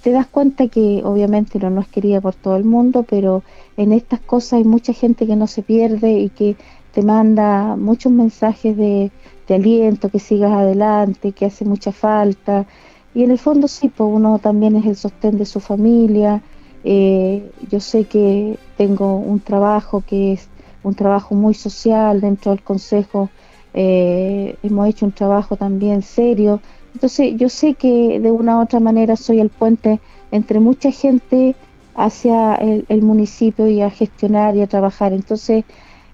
te 0.01 0.11
das 0.11 0.27
cuenta 0.27 0.67
que 0.67 1.01
obviamente 1.03 1.59
no, 1.59 1.69
no 1.69 1.81
es 1.81 1.87
querida 1.87 2.21
por 2.21 2.35
todo 2.35 2.55
el 2.55 2.63
mundo, 2.63 3.03
pero 3.03 3.43
en 3.75 3.91
estas 3.91 4.21
cosas 4.21 4.53
hay 4.53 4.63
mucha 4.63 4.93
gente 4.93 5.27
que 5.27 5.35
no 5.35 5.45
se 5.47 5.61
pierde 5.61 6.19
y 6.19 6.29
que 6.29 6.55
te 6.93 7.01
manda 7.01 7.75
muchos 7.75 8.11
mensajes 8.11 8.77
de, 8.77 9.11
aliento, 9.49 10.09
que 10.09 10.19
sigas 10.19 10.51
adelante, 10.51 11.31
que 11.31 11.47
hace 11.47 11.65
mucha 11.65 11.91
falta. 11.91 12.67
Y 13.15 13.23
en 13.23 13.31
el 13.31 13.39
fondo 13.39 13.67
sí, 13.67 13.89
pues 13.89 14.07
uno 14.13 14.37
también 14.37 14.75
es 14.75 14.85
el 14.85 14.95
sostén 14.95 15.37
de 15.39 15.45
su 15.45 15.59
familia, 15.59 16.43
eh, 16.83 17.51
yo 17.69 17.79
sé 17.79 18.05
que 18.05 18.57
tengo 18.77 19.17
un 19.17 19.39
trabajo 19.39 20.01
que 20.07 20.33
es 20.33 20.47
un 20.83 20.95
trabajo 20.95 21.35
muy 21.35 21.53
social 21.53 22.21
dentro 22.21 22.51
del 22.51 22.61
Consejo. 22.63 23.29
Eh, 23.73 24.55
hemos 24.63 24.87
hecho 24.87 25.05
un 25.05 25.11
trabajo 25.11 25.55
también 25.55 26.01
serio. 26.01 26.61
Entonces 26.93 27.35
yo 27.37 27.49
sé 27.49 27.75
que 27.75 28.19
de 28.19 28.31
una 28.31 28.57
u 28.57 28.61
otra 28.61 28.79
manera 28.79 29.15
soy 29.15 29.39
el 29.39 29.49
puente 29.49 29.99
entre 30.31 30.59
mucha 30.59 30.91
gente 30.91 31.55
hacia 31.95 32.55
el, 32.55 33.01
municipio 33.01 33.67
y 33.67 33.81
a 33.81 33.89
gestionar 33.89 34.55
y 34.55 34.61
a 34.61 34.67
trabajar. 34.67 35.13
Entonces 35.13 35.65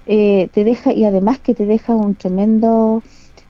eh, 0.07 0.49
te 0.53 0.63
deja, 0.63 0.93
y 0.93 1.05
además 1.05 1.39
que 1.39 1.53
te 1.53 1.65
deja 1.65 1.95
un 1.95 2.15
tremendo, 2.15 3.03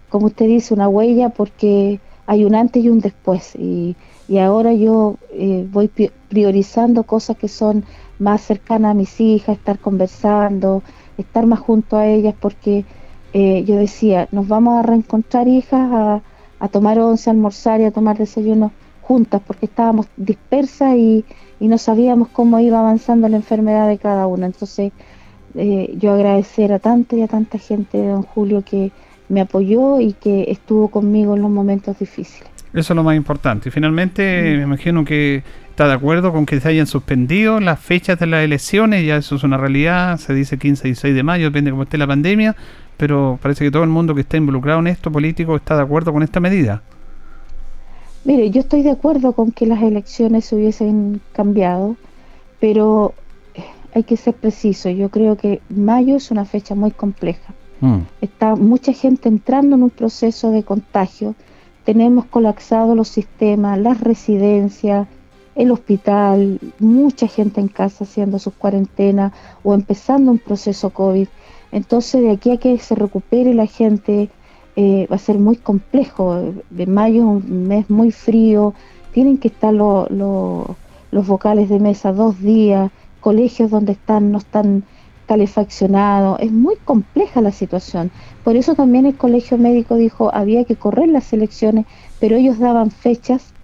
como 0.09 0.27
usted 0.27 0.47
dice, 0.47 0.74
una 0.74 0.89
huella 0.89 1.29
porque 1.29 2.00
hay 2.27 2.45
un 2.45 2.55
antes 2.55 2.83
y 2.83 2.89
un 2.89 3.00
después. 3.00 3.55
Y, 3.55 3.95
y 4.27 4.38
ahora 4.39 4.74
yo 4.74 5.17
eh, 5.31 5.67
voy 5.71 5.89
priorizando 6.29 7.03
cosas 7.03 7.38
que 7.38 7.47
son 7.47 7.85
más 8.19 8.41
cercanas 8.41 8.91
a 8.91 8.93
mis 8.95 9.19
hijas, 9.19 9.57
estar 9.57 9.79
conversando, 9.79 10.83
estar 11.17 11.45
más 11.45 11.59
junto 11.59 11.97
a 11.97 12.07
ellas, 12.07 12.33
porque 12.39 12.85
eh, 13.38 13.65
yo 13.65 13.75
decía, 13.75 14.30
nos 14.32 14.48
vamos 14.48 14.80
a 14.80 14.88
reencontrar 14.88 15.50
hijas, 15.50 16.22
a, 16.58 16.68
tomar 16.70 16.98
once, 17.00 17.30
a 17.30 17.34
almorzar 17.34 17.82
y 17.82 17.84
a 17.84 17.92
tomar 17.92 18.18
desayuno 18.18 18.72
juntas, 19.01 19.42
porque 19.46 19.65
estábamos 19.65 20.08
dispersas 20.15 20.96
y, 20.96 21.25
y 21.60 21.68
no 21.68 21.77
sabíamos 21.77 22.30
cómo 22.30 22.62
iba 22.62 22.80
avanzando 22.80 23.27
la 23.27 23.36
enfermedad 23.36 23.89
de 23.89 23.98
cada 23.98 24.25
una. 24.25 24.46
Entonces, 24.46 24.94
eh, 25.54 25.94
yo 25.98 26.13
agradecer 26.13 26.72
a 26.72 26.80
tanta 26.80 27.18
y 27.18 27.24
a 27.24 27.27
tanta 27.27 27.60
gente 27.60 27.98
de 27.98 28.08
don 28.08 28.22
Julio 28.22 28.63
que 28.63 28.94
me 29.27 29.42
apoyó 29.42 30.00
y 30.00 30.13
que 30.13 30.46
estuvo 30.50 30.88
conmigo 30.88 31.36
en 31.36 31.42
los 31.42 31.51
momentos 31.51 32.00
difíciles. 32.00 32.50
Eso 32.72 32.94
es 32.94 32.96
lo 32.96 33.04
más 33.04 33.18
importante. 33.18 33.68
Y 33.68 33.72
finalmente, 33.74 34.56
me 34.56 34.63
imagino 34.63 35.04
que 35.04 35.44
está 35.70 35.89
de 35.89 35.94
acuerdo 35.94 36.32
con 36.32 36.46
que 36.46 36.62
se 36.62 36.70
hayan 36.70 36.88
suspendido 36.88 37.60
las 37.60 37.82
fechas 37.82 38.18
de 38.18 38.27
las 38.27 38.46
elecciones, 38.46 39.06
ya 39.06 39.18
eso 39.18 39.36
es 39.36 39.44
una 39.44 39.58
realidad, 39.58 40.18
se 40.18 40.34
dice 40.34 40.58
15 40.58 40.88
y 40.88 40.92
16 40.92 41.15
de 41.15 41.24
mayo, 41.24 41.46
depende 41.46 41.70
de 41.70 41.72
cómo 41.72 41.84
esté 41.84 41.98
la 41.98 42.08
pandemia, 42.08 42.56
pero 42.97 43.39
parece 43.41 43.65
que 43.65 43.71
todo 43.71 43.83
el 43.83 43.89
mundo 43.89 44.15
que 44.15 44.21
está 44.21 44.37
involucrado 44.37 44.79
en 44.79 44.87
esto 44.87 45.11
político 45.11 45.55
está 45.55 45.75
de 45.75 45.83
acuerdo 45.83 46.13
con 46.13 46.23
esta 46.23 46.39
medida. 46.39 46.81
Mire, 48.23 48.49
yo 48.49 48.61
estoy 48.61 48.81
de 48.81 48.91
acuerdo 48.91 49.33
con 49.33 49.51
que 49.51 49.65
las 49.65 49.81
elecciones 49.83 50.45
se 50.45 50.55
hubiesen 50.55 51.21
cambiado, 51.33 51.95
pero 52.59 53.13
hay 53.93 54.03
que 54.03 54.17
ser 54.17 54.33
preciso. 54.33 54.89
Yo 54.89 55.09
creo 55.09 55.37
que 55.37 55.61
mayo 55.69 56.15
es 56.15 56.31
una 56.31 56.45
fecha 56.45 56.73
muy 56.73 56.91
compleja. 56.91 57.53
Mm. 57.81 57.99
Está 58.21 58.55
mucha 58.55 58.93
gente 58.93 59.29
entrando 59.29 59.75
en 59.75 59.83
un 59.83 59.89
proceso 59.89 60.49
de 60.49 60.63
contagio 60.63 61.35
tenemos 61.85 62.25
colapsados 62.25 62.97
los 62.97 63.07
sistemas, 63.07 63.79
las 63.79 64.01
residencias, 64.01 65.07
el 65.55 65.71
hospital, 65.71 66.59
mucha 66.79 67.27
gente 67.27 67.62
en 67.62 67.69
casa 67.69 68.03
haciendo 68.03 68.39
sus 68.39 68.53
cuarentenas 68.53 69.33
o 69.63 69.74
empezando 69.74 70.31
un 70.31 70.39
proceso 70.39 70.89
COVID. 70.89 71.27
Entonces, 71.71 72.21
de 72.21 72.31
aquí 72.31 72.51
a 72.51 72.57
que 72.57 72.77
se 72.77 72.95
recupere 72.95 73.53
la 73.53 73.65
gente, 73.65 74.29
eh, 74.75 75.07
va 75.12 75.15
a 75.15 75.19
ser 75.19 75.39
muy 75.39 75.55
complejo. 75.55 76.53
De 76.69 76.85
mayo 76.85 77.21
es 77.21 77.45
un 77.45 77.67
mes 77.67 77.89
muy 77.89 78.12
frío, 78.12 78.74
tienen 79.13 79.38
que 79.38 79.47
estar 79.47 79.74
los 79.74 81.27
vocales 81.27 81.69
de 81.69 81.79
mesa 81.79 82.12
dos 82.12 82.39
días, 82.41 82.91
colegios 83.21 83.71
donde 83.71 83.93
están 83.93 84.31
no 84.31 84.38
están 84.39 84.83
calefaccionado, 85.25 86.38
es 86.39 86.51
muy 86.51 86.75
compleja 86.75 87.41
la 87.41 87.51
situación. 87.51 88.12
Por 88.43 88.55
eso 88.55 88.75
también 88.75 89.05
el 89.05 89.15
Colegio 89.15 89.57
Médico 89.57 89.95
dijo 89.95 90.33
había 90.33 90.65
que 90.65 90.75
correr 90.75 91.09
las 91.09 91.33
elecciones, 91.33 91.85
pero 92.19 92.35
ellos 92.35 92.59
daban 92.59 92.91
fechas, 92.91 93.54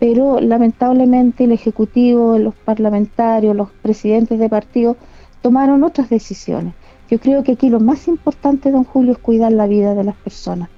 pero 0.00 0.40
lamentablemente 0.40 1.44
el 1.44 1.52
Ejecutivo, 1.52 2.38
los 2.38 2.54
parlamentarios, 2.54 3.54
los 3.54 3.70
presidentes 3.82 4.38
de 4.38 4.48
partidos 4.48 4.96
tomaron 5.42 5.84
otras 5.84 6.08
decisiones. 6.08 6.74
Yo 7.10 7.20
creo 7.20 7.44
que 7.44 7.52
aquí 7.52 7.68
lo 7.68 7.80
más 7.80 8.08
importante, 8.08 8.70
don 8.70 8.84
Julio, 8.84 9.12
es 9.12 9.18
cuidar 9.18 9.52
la 9.52 9.66
vida 9.66 9.94
de 9.94 10.04
las 10.04 10.16
personas. 10.16 10.70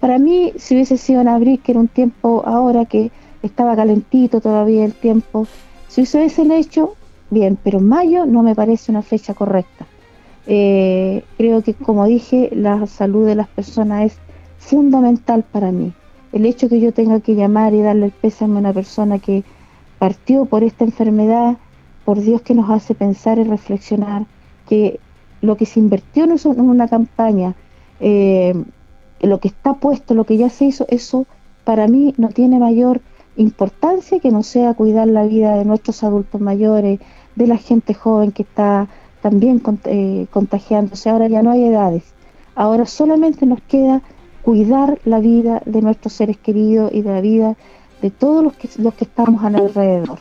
Para 0.00 0.18
mí, 0.18 0.52
si 0.56 0.74
hubiese 0.74 0.96
sido 0.96 1.20
en 1.20 1.28
abril, 1.28 1.60
que 1.62 1.72
era 1.72 1.80
un 1.80 1.88
tiempo 1.88 2.42
ahora 2.44 2.84
que 2.84 3.12
estaba 3.42 3.76
calentito 3.76 4.40
todavía 4.40 4.84
el 4.84 4.94
tiempo, 4.94 5.46
si 5.86 6.02
hubiese 6.02 6.42
hecho, 6.58 6.96
bien, 7.30 7.56
pero 7.62 7.78
mayo 7.78 8.26
no 8.26 8.42
me 8.42 8.56
parece 8.56 8.90
una 8.90 9.02
fecha 9.02 9.34
correcta. 9.34 9.86
Eh, 10.48 11.22
creo 11.36 11.62
que, 11.62 11.74
como 11.74 12.06
dije, 12.06 12.50
la 12.52 12.86
salud 12.88 13.24
de 13.24 13.36
las 13.36 13.48
personas 13.48 14.06
es 14.06 14.18
fundamental 14.58 15.44
para 15.44 15.70
mí. 15.70 15.92
El 16.32 16.46
hecho 16.46 16.68
que 16.68 16.80
yo 16.80 16.92
tenga 16.92 17.20
que 17.20 17.34
llamar 17.34 17.74
y 17.74 17.82
darle 17.82 18.06
el 18.06 18.12
pésame 18.12 18.56
a 18.56 18.58
una 18.60 18.72
persona 18.72 19.18
que 19.18 19.44
partió 19.98 20.44
por 20.44 20.62
esta 20.62 20.84
enfermedad, 20.84 21.56
por 22.04 22.20
Dios 22.20 22.42
que 22.42 22.54
nos 22.54 22.70
hace 22.70 22.94
pensar 22.94 23.38
y 23.38 23.44
reflexionar 23.44 24.26
que 24.68 25.00
lo 25.40 25.56
que 25.56 25.66
se 25.66 25.80
invirtió 25.80 26.24
en, 26.24 26.60
una 26.60 26.88
campaña, 26.88 27.54
eh, 28.00 28.54
lo 29.20 29.40
que 29.40 29.48
está 29.48 29.74
puesto, 29.74 30.14
lo 30.14 30.24
que 30.24 30.36
ya 30.36 30.50
se 30.50 30.66
hizo, 30.66 30.86
eso 30.88 31.26
para 31.64 31.86
mí 31.88 32.14
no 32.16 32.28
tiene 32.28 32.58
mayor 32.58 33.00
importancia 33.36 34.20
que 34.20 34.30
no 34.30 34.42
sea 34.42 34.74
cuidar 34.74 35.06
la 35.06 35.24
vida 35.24 35.54
de 35.54 35.64
nuestros 35.64 36.02
adultos 36.02 36.40
mayores, 36.40 36.98
de 37.36 37.46
la 37.46 37.56
gente 37.56 37.94
joven 37.94 38.32
que 38.32 38.42
está 38.42 38.88
también 39.22 39.62
eh, 39.84 40.26
contagiándose. 40.30 41.08
Ahora 41.08 41.28
ya 41.28 41.42
no 41.42 41.52
hay 41.52 41.64
edades. 41.64 42.02
Ahora 42.54 42.86
solamente 42.86 43.46
nos 43.46 43.60
queda 43.62 44.02
cuidar 44.48 44.98
la 45.04 45.20
vida 45.20 45.60
de 45.66 45.82
nuestros 45.82 46.14
seres 46.14 46.38
queridos 46.38 46.90
y 46.94 47.02
de 47.02 47.12
la 47.12 47.20
vida 47.20 47.54
de 48.00 48.08
todos 48.08 48.42
los 48.42 48.54
que, 48.54 48.66
los 48.78 48.94
que 48.94 49.04
estamos 49.04 49.44
alrededor. 49.44 50.20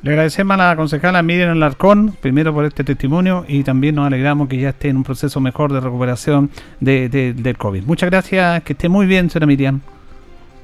Le 0.00 0.12
agradecemos 0.12 0.54
a 0.54 0.68
la 0.70 0.74
concejala 0.74 1.22
Miriam 1.22 1.50
Alarcón, 1.50 2.16
primero 2.18 2.54
por 2.54 2.64
este 2.64 2.82
testimonio 2.82 3.44
y 3.46 3.62
también 3.62 3.96
nos 3.96 4.06
alegramos 4.06 4.48
que 4.48 4.56
ya 4.56 4.70
esté 4.70 4.88
en 4.88 4.96
un 4.96 5.02
proceso 5.04 5.38
mejor 5.38 5.70
de 5.70 5.80
recuperación 5.80 6.48
de, 6.80 7.10
del 7.10 7.58
COVID. 7.58 7.84
Muchas 7.84 8.08
gracias, 8.08 8.62
que 8.62 8.72
esté 8.72 8.88
muy 8.88 9.04
bien, 9.04 9.28
señora 9.28 9.46
Miriam. 9.46 9.80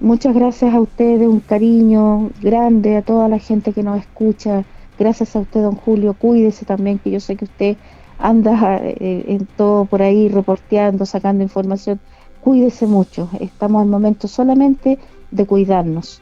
Muchas 0.00 0.34
gracias 0.34 0.72
a 0.72 0.80
ustedes, 0.80 1.28
un 1.28 1.40
cariño 1.40 2.30
grande 2.40 2.96
a 2.96 3.02
toda 3.02 3.28
la 3.28 3.38
gente 3.38 3.74
que 3.74 3.82
nos 3.82 4.00
escucha. 4.00 4.64
Gracias 4.98 5.36
a 5.36 5.40
usted, 5.40 5.60
don 5.60 5.74
Julio. 5.74 6.14
Cuídese 6.14 6.64
también, 6.64 6.98
que 6.98 7.10
yo 7.10 7.20
sé 7.20 7.36
que 7.36 7.44
usted 7.44 7.76
anda 8.18 8.80
eh, 8.82 9.26
en 9.28 9.44
todo 9.58 9.84
por 9.84 10.00
ahí 10.00 10.30
reporteando, 10.30 11.04
sacando 11.04 11.42
información. 11.42 12.00
Cuídese 12.40 12.86
mucho. 12.86 13.28
Estamos 13.40 13.82
en 13.82 13.90
momento 13.90 14.28
solamente 14.28 14.98
de 15.30 15.46
cuidarnos. 15.46 16.20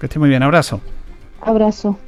Que 0.00 0.06
esté 0.06 0.18
muy 0.18 0.28
bien. 0.28 0.42
Abrazo. 0.42 0.80
Abrazo. 1.40 1.98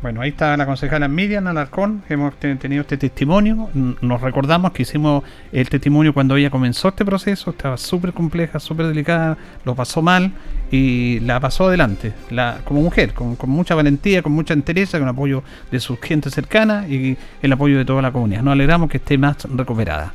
Bueno, 0.00 0.20
ahí 0.20 0.28
está 0.28 0.56
la 0.56 0.64
concejala 0.64 1.08
Miriam 1.08 1.48
Alarcón, 1.48 2.04
hemos 2.08 2.32
tenido 2.36 2.82
este 2.82 2.96
testimonio, 2.96 3.68
nos 3.74 4.20
recordamos 4.20 4.70
que 4.70 4.82
hicimos 4.82 5.24
el 5.50 5.68
testimonio 5.68 6.14
cuando 6.14 6.36
ella 6.36 6.50
comenzó 6.50 6.90
este 6.90 7.04
proceso, 7.04 7.50
estaba 7.50 7.76
súper 7.76 8.12
compleja, 8.12 8.60
súper 8.60 8.86
delicada, 8.86 9.36
lo 9.64 9.74
pasó 9.74 10.00
mal 10.00 10.30
y 10.70 11.18
la 11.20 11.40
pasó 11.40 11.66
adelante, 11.66 12.12
la, 12.30 12.60
como 12.64 12.80
mujer, 12.80 13.12
con, 13.12 13.36
mucha 13.46 13.74
valentía, 13.74 14.22
con 14.22 14.30
mucha 14.30 14.54
entereza, 14.54 15.00
con 15.00 15.08
apoyo 15.08 15.42
de 15.72 15.80
sus 15.80 15.98
gente 16.00 16.30
cercana 16.30 16.86
y 16.86 17.16
el 17.42 17.52
apoyo 17.52 17.76
de 17.76 17.84
toda 17.84 18.00
la 18.00 18.12
comunidad. 18.12 18.42
Nos 18.42 18.52
alegramos 18.52 18.88
que 18.88 18.98
esté 18.98 19.18
más 19.18 19.48
recuperada. 19.52 20.14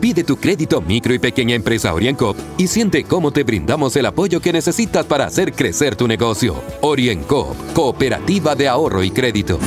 Pide 0.00 0.24
tu 0.24 0.38
crédito 0.38 0.80
micro 0.80 1.12
y 1.12 1.18
pequeña 1.18 1.54
empresa 1.54 1.92
OrienCoop 1.92 2.34
y 2.56 2.68
siente 2.68 3.04
cómo 3.04 3.32
te 3.32 3.44
brindamos 3.44 3.94
el 3.96 4.06
apoyo 4.06 4.40
que 4.40 4.50
necesitas 4.50 5.04
para 5.04 5.26
hacer 5.26 5.52
crecer 5.52 5.94
tu 5.94 6.08
negocio. 6.08 6.62
OrienCoop, 6.80 7.74
cooperativa 7.74 8.54
de 8.54 8.66
ahorro 8.66 9.04
y 9.04 9.10
crédito. 9.10 9.58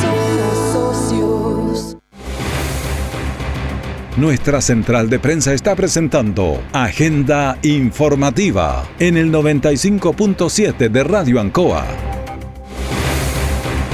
Nuestra 4.17 4.61
central 4.61 5.09
de 5.09 5.19
prensa 5.19 5.53
está 5.53 5.75
presentando 5.75 6.63
Agenda 6.71 7.57
Informativa 7.61 8.87
en 8.99 9.17
el 9.17 9.31
95.7 9.31 10.89
de 10.89 11.03
Radio 11.03 11.39
Ancoa. 11.39 11.85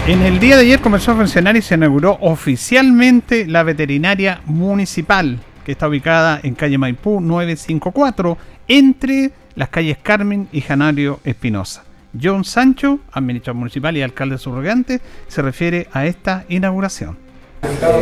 En 0.07 0.21
el 0.21 0.39
día 0.39 0.55
de 0.55 0.63
ayer 0.63 0.79
comenzó 0.79 1.11
a 1.11 1.15
funcionar 1.15 1.55
y 1.57 1.61
se 1.61 1.75
inauguró 1.75 2.17
oficialmente 2.21 3.45
la 3.45 3.63
veterinaria 3.63 4.41
municipal 4.45 5.39
que 5.65 5.71
está 5.71 5.87
ubicada 5.87 6.39
en 6.43 6.55
calle 6.55 6.77
Maipú 6.77 7.21
954, 7.21 8.37
entre 8.67 9.31
las 9.55 9.69
calles 9.69 9.97
Carmen 10.01 10.47
y 10.51 10.61
Janario 10.61 11.19
Espinosa. 11.23 11.83
John 12.19 12.43
Sancho, 12.43 12.99
administrador 13.11 13.59
municipal 13.59 13.95
y 13.95 14.01
alcalde 14.01 14.37
subrogante, 14.37 15.01
se 15.27 15.41
refiere 15.41 15.87
a 15.91 16.05
esta 16.05 16.45
inauguración. 16.49 17.28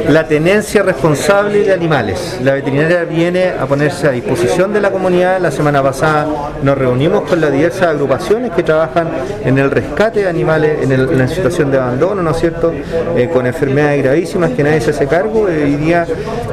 La 0.09 0.27
tenencia 0.27 0.83
responsable 0.83 1.63
de 1.63 1.73
animales. 1.73 2.39
La 2.43 2.53
veterinaria 2.53 3.03
viene 3.03 3.49
a 3.49 3.65
ponerse 3.65 4.07
a 4.07 4.11
disposición 4.11 4.71
de 4.71 4.81
la 4.81 4.91
comunidad. 4.91 5.39
La 5.39 5.51
semana 5.51 5.81
pasada 5.81 6.27
nos 6.63 6.77
reunimos 6.77 7.23
con 7.23 7.41
las 7.41 7.51
diversas 7.51 7.87
agrupaciones 7.87 8.51
que 8.51 8.63
trabajan 8.63 9.07
en 9.43 9.57
el 9.57 9.69
rescate 9.71 10.21
de 10.21 10.29
animales 10.29 10.79
en, 10.83 11.17
la 11.17 11.27
situación 11.27 11.71
de 11.71 11.77
abandono, 11.77 12.21
¿no 12.21 12.31
es 12.31 12.37
cierto? 12.37 12.71
Eh, 13.15 13.29
con 13.31 13.45
enfermedades 13.47 14.03
gravísimas 14.03 14.51
que 14.51 14.63
nadie 14.63 14.81
se 14.81 14.91
hace 14.91 15.07
cargo. 15.07 15.41
Hoy 15.41 15.75
día 15.75 16.05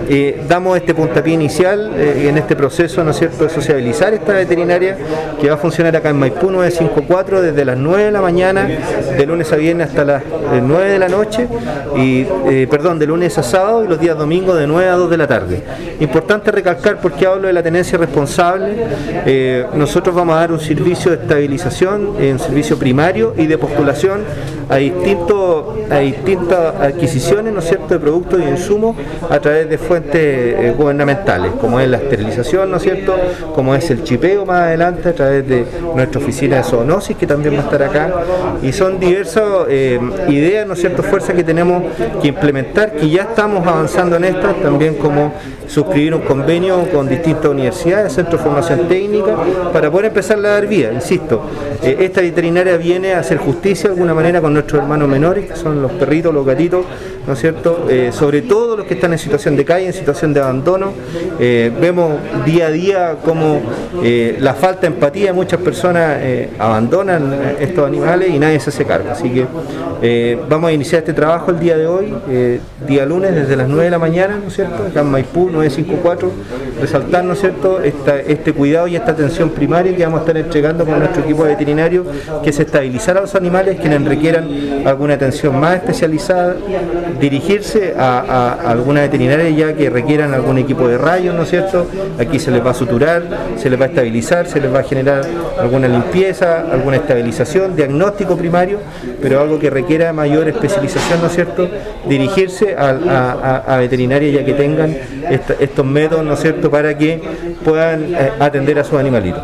eh, 0.09 0.43
damos 0.49 0.77
este 0.77 0.95
puntapié 0.95 1.35
inicial 1.35 1.93
eh, 1.97 2.29
en 2.29 2.39
este 2.39 2.57
proceso, 2.57 3.05
¿no 3.05 3.11
es 3.11 3.19
cierto?, 3.19 3.45
de 3.45 3.51
sociabilizar 3.51 4.15
esta 4.15 4.33
veterinaria 4.33 4.97
que 5.41 5.49
va 5.49 5.55
a 5.55 5.59
funcionar 5.59 5.95
acá 5.97 6.11
en 6.11 6.19
Maipú 6.19 6.51
954 6.51 7.43
desde 7.43 7.65
las 7.65 7.77
9 7.77 8.05
de 8.05 8.11
la 8.11 8.21
mañana, 8.21 8.67
de 8.67 9.27
lunes 9.27 9.53
a 9.53 9.57
viernes 9.57 9.89
hasta 9.89 10.05
las 10.05 10.23
9 10.63 10.91
de 10.91 10.99
la 10.99 11.09
noche, 11.09 11.47
y 11.97 12.25
perdón, 12.67 12.94
de 12.99 13.07
lunes 13.07 13.37
a 13.39 13.43
sábado 13.43 13.85
y 13.85 13.89
los 13.89 14.01
días 14.01 14.17
domingos 14.17 14.59
de 14.59 14.67
9 14.67 14.89
a 14.89 14.95
2 14.95 15.11
de 15.11 15.17
la 15.17 15.27
tarde. 15.27 15.63
Importante 16.01 16.51
recalcar 16.51 17.01
porque 17.01 17.27
hablo 17.27 17.47
de 17.47 17.53
la 17.53 17.63
tenencia 17.63 17.99
responsable. 17.99 18.75
Eh, 19.27 19.67
nosotros 19.75 20.15
vamos 20.15 20.37
a 20.37 20.41
dar 20.41 20.53
un 20.53 20.61
servicio 20.61 21.11
de 21.11 21.23
estabilización, 21.23 22.17
un 22.17 22.39
servicio 22.39 22.79
primario 22.79 23.35
y 23.37 23.47
de 23.47 23.59
postulación 23.59 24.21
a, 24.69 24.77
distintos, 24.77 25.65
a 25.91 25.99
distintas 25.99 26.75
adquisiciones 26.81 27.53
¿no 27.53 27.61
es 27.61 27.67
cierto? 27.67 27.95
de 27.95 28.01
productos 28.01 28.41
y 28.41 28.45
insumos 28.45 28.97
a 29.29 29.39
través 29.39 29.69
de 29.69 29.79
fuentes 29.79 30.21
eh, 30.23 30.75
gubernamentales, 30.77 31.53
como 31.61 31.81
es 31.81 31.89
la 31.89 31.99
esterilización, 31.99 32.71
¿no 32.71 32.77
es 32.77 32.83
cierto? 32.83 33.15
como 33.55 33.75
es 33.75 33.91
el 33.91 34.05
chipeo 34.05 34.45
más 34.47 34.63
adelante 34.63 35.11
a 35.11 35.13
través 35.13 35.47
de 35.49 35.67
nuestra 35.95 36.21
oficina 36.21 36.57
de 36.57 36.65
zoonosis 36.65 37.17
que 37.17 37.27
también 37.27 37.55
va 37.55 37.59
a 37.59 37.63
estar 37.63 37.83
acá. 37.83 38.13
Y 38.63 38.73
son 38.73 38.99
diversas 38.99 39.45
eh, 39.69 40.01
ideas, 40.29 40.67
¿no 40.67 40.75
es 40.75 40.81
cierto?, 40.81 41.03
fuerzas 41.03 41.35
que 41.35 41.45
tenemos 41.45 41.83
que 42.21 42.29
implementar, 42.29 42.93
que 42.93 43.09
ya 43.09 43.23
estamos 43.23 43.67
avanzando 43.67 44.17
en 44.17 44.25
estas, 44.25 44.61
también 44.63 44.95
como 44.95 45.33
suscribir 45.67 46.15
un 46.15 46.23
convenio 46.23 46.89
con 46.93 47.09
distintas 47.09 47.47
universidades, 47.47 48.13
centros 48.13 48.41
de 48.41 48.45
formación 48.45 48.89
técnica, 48.89 49.37
para 49.73 49.91
poder 49.91 50.07
empezar 50.07 50.39
a 50.39 50.43
dar 50.43 50.67
vía. 50.67 50.93
Insisto, 50.93 51.43
eh, 51.83 51.97
esta 52.01 52.21
veterinaria 52.21 52.77
viene 52.77 53.15
a 53.15 53.21
hacer 53.21 53.39
justicia 53.39 53.89
de 53.89 53.95
alguna 53.95 54.15
manera 54.15 54.41
con 54.41 54.54
nuestros 54.55 54.83
hermanos 54.83 55.09
menores, 55.09 55.47
que 55.47 55.57
son 55.57 55.83
los 55.83 55.93
perritos, 55.93 56.33
los 56.33 56.47
gatitos, 56.47 56.85
¿no 57.27 57.33
es 57.33 57.39
cierto? 57.39 57.87
Eh, 57.91 58.11
sobre 58.13 58.43
todo 58.43 58.77
los 58.77 58.87
que 58.87 58.95
están 58.95 59.13
en 59.13 59.19
situación 59.19 59.57
de 59.57 59.65
calle, 59.65 59.87
en 59.87 59.93
situación 59.93 60.33
de 60.33 60.41
abandono. 60.41 60.93
Eh, 61.39 61.73
vemos 61.81 62.13
día 62.45 62.67
a 62.67 62.71
día 62.71 63.17
cómo 63.25 63.61
la 64.39 64.55
falta 64.55 64.83
de 64.83 64.87
empatía 64.89 65.27
de 65.27 65.33
muchas 65.33 65.61
personas 65.61 66.19
abandonan 66.59 67.57
estos 67.61 67.87
animales 67.87 68.31
y 68.31 68.39
nadie 68.39 68.61
se 68.61 68.71
hace 68.71 68.85
cargo. 68.85 69.11
Así 69.11 69.31
que 69.31 70.39
vamos 70.49 70.71
a 70.71 70.73
iniciar 70.73 71.01
este 71.01 71.13
trabajo 71.13 71.51
el 71.51 71.59
día 71.59 71.77
de 71.77 71.87
hoy, 71.87 72.15
día 72.87 73.07
lunes, 73.07 73.35
desde 73.35 73.57
las 73.57 73.69
9 73.69 73.85
de 73.85 73.91
la 73.91 73.99
mañana, 73.99 74.39
¿no 74.41 74.49
es 74.49 74.55
cierto? 74.55 74.85
Acá 74.85 75.01
en 75.01 75.11
Maipú, 75.11 75.51
954, 75.51 76.31
resaltar, 76.81 77.25
¿no 77.25 77.35
es 77.35 77.41
cierto?, 77.41 77.81
este 77.81 78.53
cuidado 78.53 78.87
y 78.87 78.97
esta 78.97 79.13
atención 79.13 79.51
primaria 79.51 79.95
que 79.95 80.05
vamos 80.05 80.19
a 80.19 80.23
estar 80.23 80.37
entregando 80.37 80.85
con 80.85 80.99
nuestro 80.99 81.23
equipo 81.23 81.45
de 81.45 81.51
veterinarios, 81.51 82.07
que 82.43 82.51
es 82.51 82.59
estabilizar 82.59 83.19
a 83.19 83.23
los 83.23 83.35
animales 83.35 83.79
quienes 83.81 84.05
requieran 84.05 84.49
alguna 84.87 85.15
atención 85.15 85.59
más 85.59 85.77
especializada, 85.77 86.57
dirigirse 87.21 87.95
a, 87.97 88.53
alguna 88.67 89.03
veterinaria 89.03 89.51
ya 89.51 89.75
que 89.75 89.91
requieran 89.91 90.35
algún 90.35 90.59
equipo 90.59 90.89
de 90.89 90.99
rayos, 90.99 91.35
¿no 91.35 91.43
es 91.43 91.51
cierto? 91.51 91.87
Aquí 92.19 92.39
se 92.39 92.51
les 92.51 92.65
va 92.65 92.71
a 92.71 92.75
suturar, 92.75 93.23
se 93.57 93.71
les 93.71 93.81
va 93.81 93.85
a 93.85 93.89
estabilizar, 93.89 94.47
se 94.47 94.61
les 94.61 94.73
va 94.73 94.81
a 94.81 94.83
generar 94.83 95.23
alguna 95.59 95.89
limpieza, 95.89 96.65
alguna 96.71 96.97
estabilización, 96.97 97.77
diagnóstico 97.77 98.37
primario, 98.37 98.79
pero 99.21 99.41
algo 99.41 99.59
que 99.59 99.71
requiera 99.71 100.13
mayor 100.13 100.49
especialización, 100.49 101.21
¿no 101.21 101.29
es 101.29 101.35
cierto? 101.35 101.69
Dirigirse 102.09 102.75
a, 102.77 103.63
a 103.67 103.79
veterinarias 103.79 104.35
ya 104.35 104.45
que 104.45 104.55
tengan 104.55 104.97
estos 105.61 105.85
métodos, 105.85 106.25
¿no 106.25 106.35
es 106.35 106.41
cierto?, 106.41 106.64
para 106.71 106.97
que 106.97 107.21
puedan 107.65 108.15
eh, 108.15 108.33
atender 108.39 108.79
a 108.79 108.85
sus 108.85 108.99
animalitos. 108.99 109.43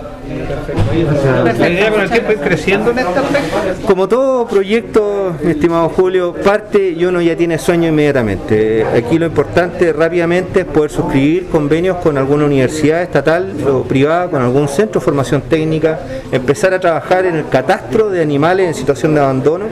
¿La 1.45 1.69
idea 1.69 1.91
con 1.91 2.01
el 2.01 2.11
tiempo 2.11 2.33
creciendo 2.43 2.91
en 2.91 2.99
este 2.99 3.19
aspecto? 3.19 3.87
Como 3.87 4.09
todo 4.09 4.47
proyecto, 4.47 5.35
mi 5.43 5.53
estimado 5.53 5.89
Julio, 5.91 6.35
parte 6.35 6.91
y 6.91 7.05
uno 7.05 7.21
ya 7.21 7.37
tiene 7.37 7.59
sueño 7.59 7.89
inmediatamente. 7.89 8.85
Aquí 8.85 9.19
lo 9.19 9.27
importante 9.27 9.93
rápidamente 9.93 10.61
es 10.61 10.67
poder 10.67 10.91
suscribir 10.91 11.49
convenios 11.49 11.99
con 11.99 12.19
alguna 12.19 12.45
universidad 12.45 13.03
estatal 13.03 13.55
o 13.67 13.83
privada, 13.83 14.29
con 14.29 14.43
algún 14.43 14.69
centro 14.69 15.01
de 15.01 15.05
formación 15.05 15.43
técnica, 15.43 16.01
empezar 16.33 16.75
a 16.75 16.81
trabajar 16.81 17.27
en 17.27 17.37
el 17.37 17.49
catastro 17.49 18.11
de 18.11 18.23
animales 18.23 18.69
en 18.69 18.75
situación 18.75 19.15
de 19.15 19.21
abandono 19.21 19.67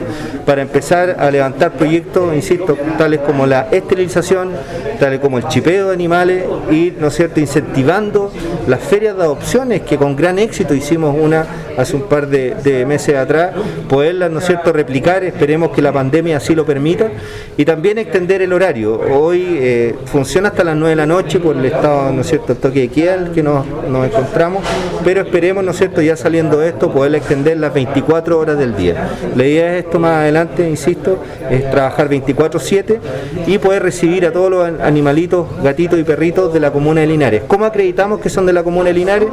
para 0.45 0.63
empezar 0.63 1.17
a 1.19 1.31
levantar 1.31 1.73
proyectos, 1.73 2.35
insisto, 2.35 2.77
tales 2.97 3.21
como 3.21 3.47
la 3.47 3.69
esterilización, 3.71 4.53
tales 4.99 5.21
como 5.21 5.39
el 5.39 5.47
chipeo 5.49 5.89
de 5.89 5.95
animales 5.95 6.45
y, 6.71 6.93
¿no 6.99 7.09
es 7.09 7.15
cierto?, 7.15 7.41
incentivando 7.41 8.33
las 8.67 8.81
ferias 8.81 9.17
de 9.17 9.23
adopciones 9.23 9.83
que 9.83 9.97
con 9.97 10.17
gran 10.17 10.39
éxito 10.39 10.68
hicimos 10.75 11.17
una 11.19 11.47
hace 11.79 11.95
un 11.95 12.03
par 12.03 12.27
de, 12.27 12.85
meses 12.87 13.15
atrás, 13.15 13.53
poderla, 13.89 14.29
¿no 14.29 14.41
es 14.41 14.47
cierto?, 14.47 14.73
replicar, 14.73 15.23
esperemos 15.23 15.71
que 15.71 15.81
la 15.81 15.93
pandemia 15.93 16.39
así 16.39 16.55
lo 16.55 16.67
permita, 16.67 17.09
y 17.57 17.65
también 17.65 17.99
extender 17.99 18.43
el 18.43 18.53
horario. 18.53 19.01
Hoy 19.01 19.59
eh, 19.61 19.95
funciona 20.07 20.49
hasta 20.49 20.65
las 20.65 20.75
9 20.75 20.91
de 20.91 20.97
la 20.97 21.07
noche 21.07 21.39
por 21.39 21.57
el 21.57 21.65
estado, 21.65 22.13
¿no 22.13 22.23
es 22.23 22.27
cierto?, 22.27 22.53
el 22.53 22.59
toque 22.59 22.81
de 22.81 22.89
queda 22.89 23.31
que 23.33 23.45
nos, 23.45 23.65
encontramos, 24.05 24.65
pero 25.05 25.21
esperemos, 25.21 25.63
¿no 25.63 25.71
es 25.71 25.79
cierto?, 25.79 26.03
ya 26.03 26.17
saliendo 26.17 26.63
esto, 26.63 26.93
poder 26.93 27.15
extender 27.15 27.57
las 27.59 27.73
24 27.73 28.39
horas 28.39 28.59
del 28.59 28.77
día. 28.77 29.11
La 29.37 29.47
idea 29.47 29.79
es 29.79 29.85
esto 29.85 30.01
más 30.01 30.17
adelante, 30.17 30.69
insisto, 30.69 31.23
es 31.49 31.71
trabajar 31.71 32.11
24-7 32.11 32.99
y 33.47 33.59
poder 33.59 33.85
recibir 33.85 34.27
a 34.27 34.33
todos 34.33 34.51
los 34.51 34.69
animalitos, 34.81 35.47
gatitos 35.63 35.99
y 35.99 36.03
perritos 36.03 36.53
de 36.53 36.59
la 36.59 36.73
comuna 36.73 37.03
de 37.03 37.07
Linares. 37.07 37.43
¿Cómo 37.47 37.65
acreditamos 37.65 38.21
que 38.21 38.31
son 38.31 38.47
de 38.47 38.53
la 38.53 38.65
comuna 38.65 38.89
de 38.89 38.95
Linares? 38.95 39.29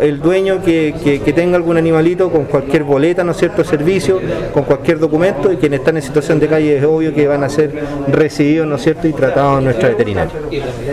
El 0.00 0.20
dueño 0.20 0.61
que, 0.62 1.20
que 1.24 1.32
tenga 1.32 1.56
algún 1.56 1.76
animalito 1.76 2.30
con 2.30 2.44
cualquier 2.44 2.84
boleta, 2.84 3.24
¿no 3.24 3.32
es 3.32 3.38
cierto?, 3.38 3.64
servicio, 3.64 4.20
con 4.52 4.64
cualquier 4.64 4.98
documento 4.98 5.52
y 5.52 5.56
quienes 5.56 5.80
están 5.80 5.96
en 5.96 6.02
situación 6.02 6.38
de 6.40 6.48
calle 6.48 6.78
es 6.78 6.84
obvio 6.84 7.14
que 7.14 7.26
van 7.26 7.44
a 7.44 7.48
ser 7.48 7.72
recibidos, 8.08 8.66
¿no 8.66 8.76
es 8.76 8.82
cierto?, 8.82 9.08
y 9.08 9.12
tratados 9.12 9.58
en 9.58 9.64
nuestra 9.64 9.88
veterinaria. 9.88 10.32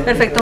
Perfecto. 0.05 0.41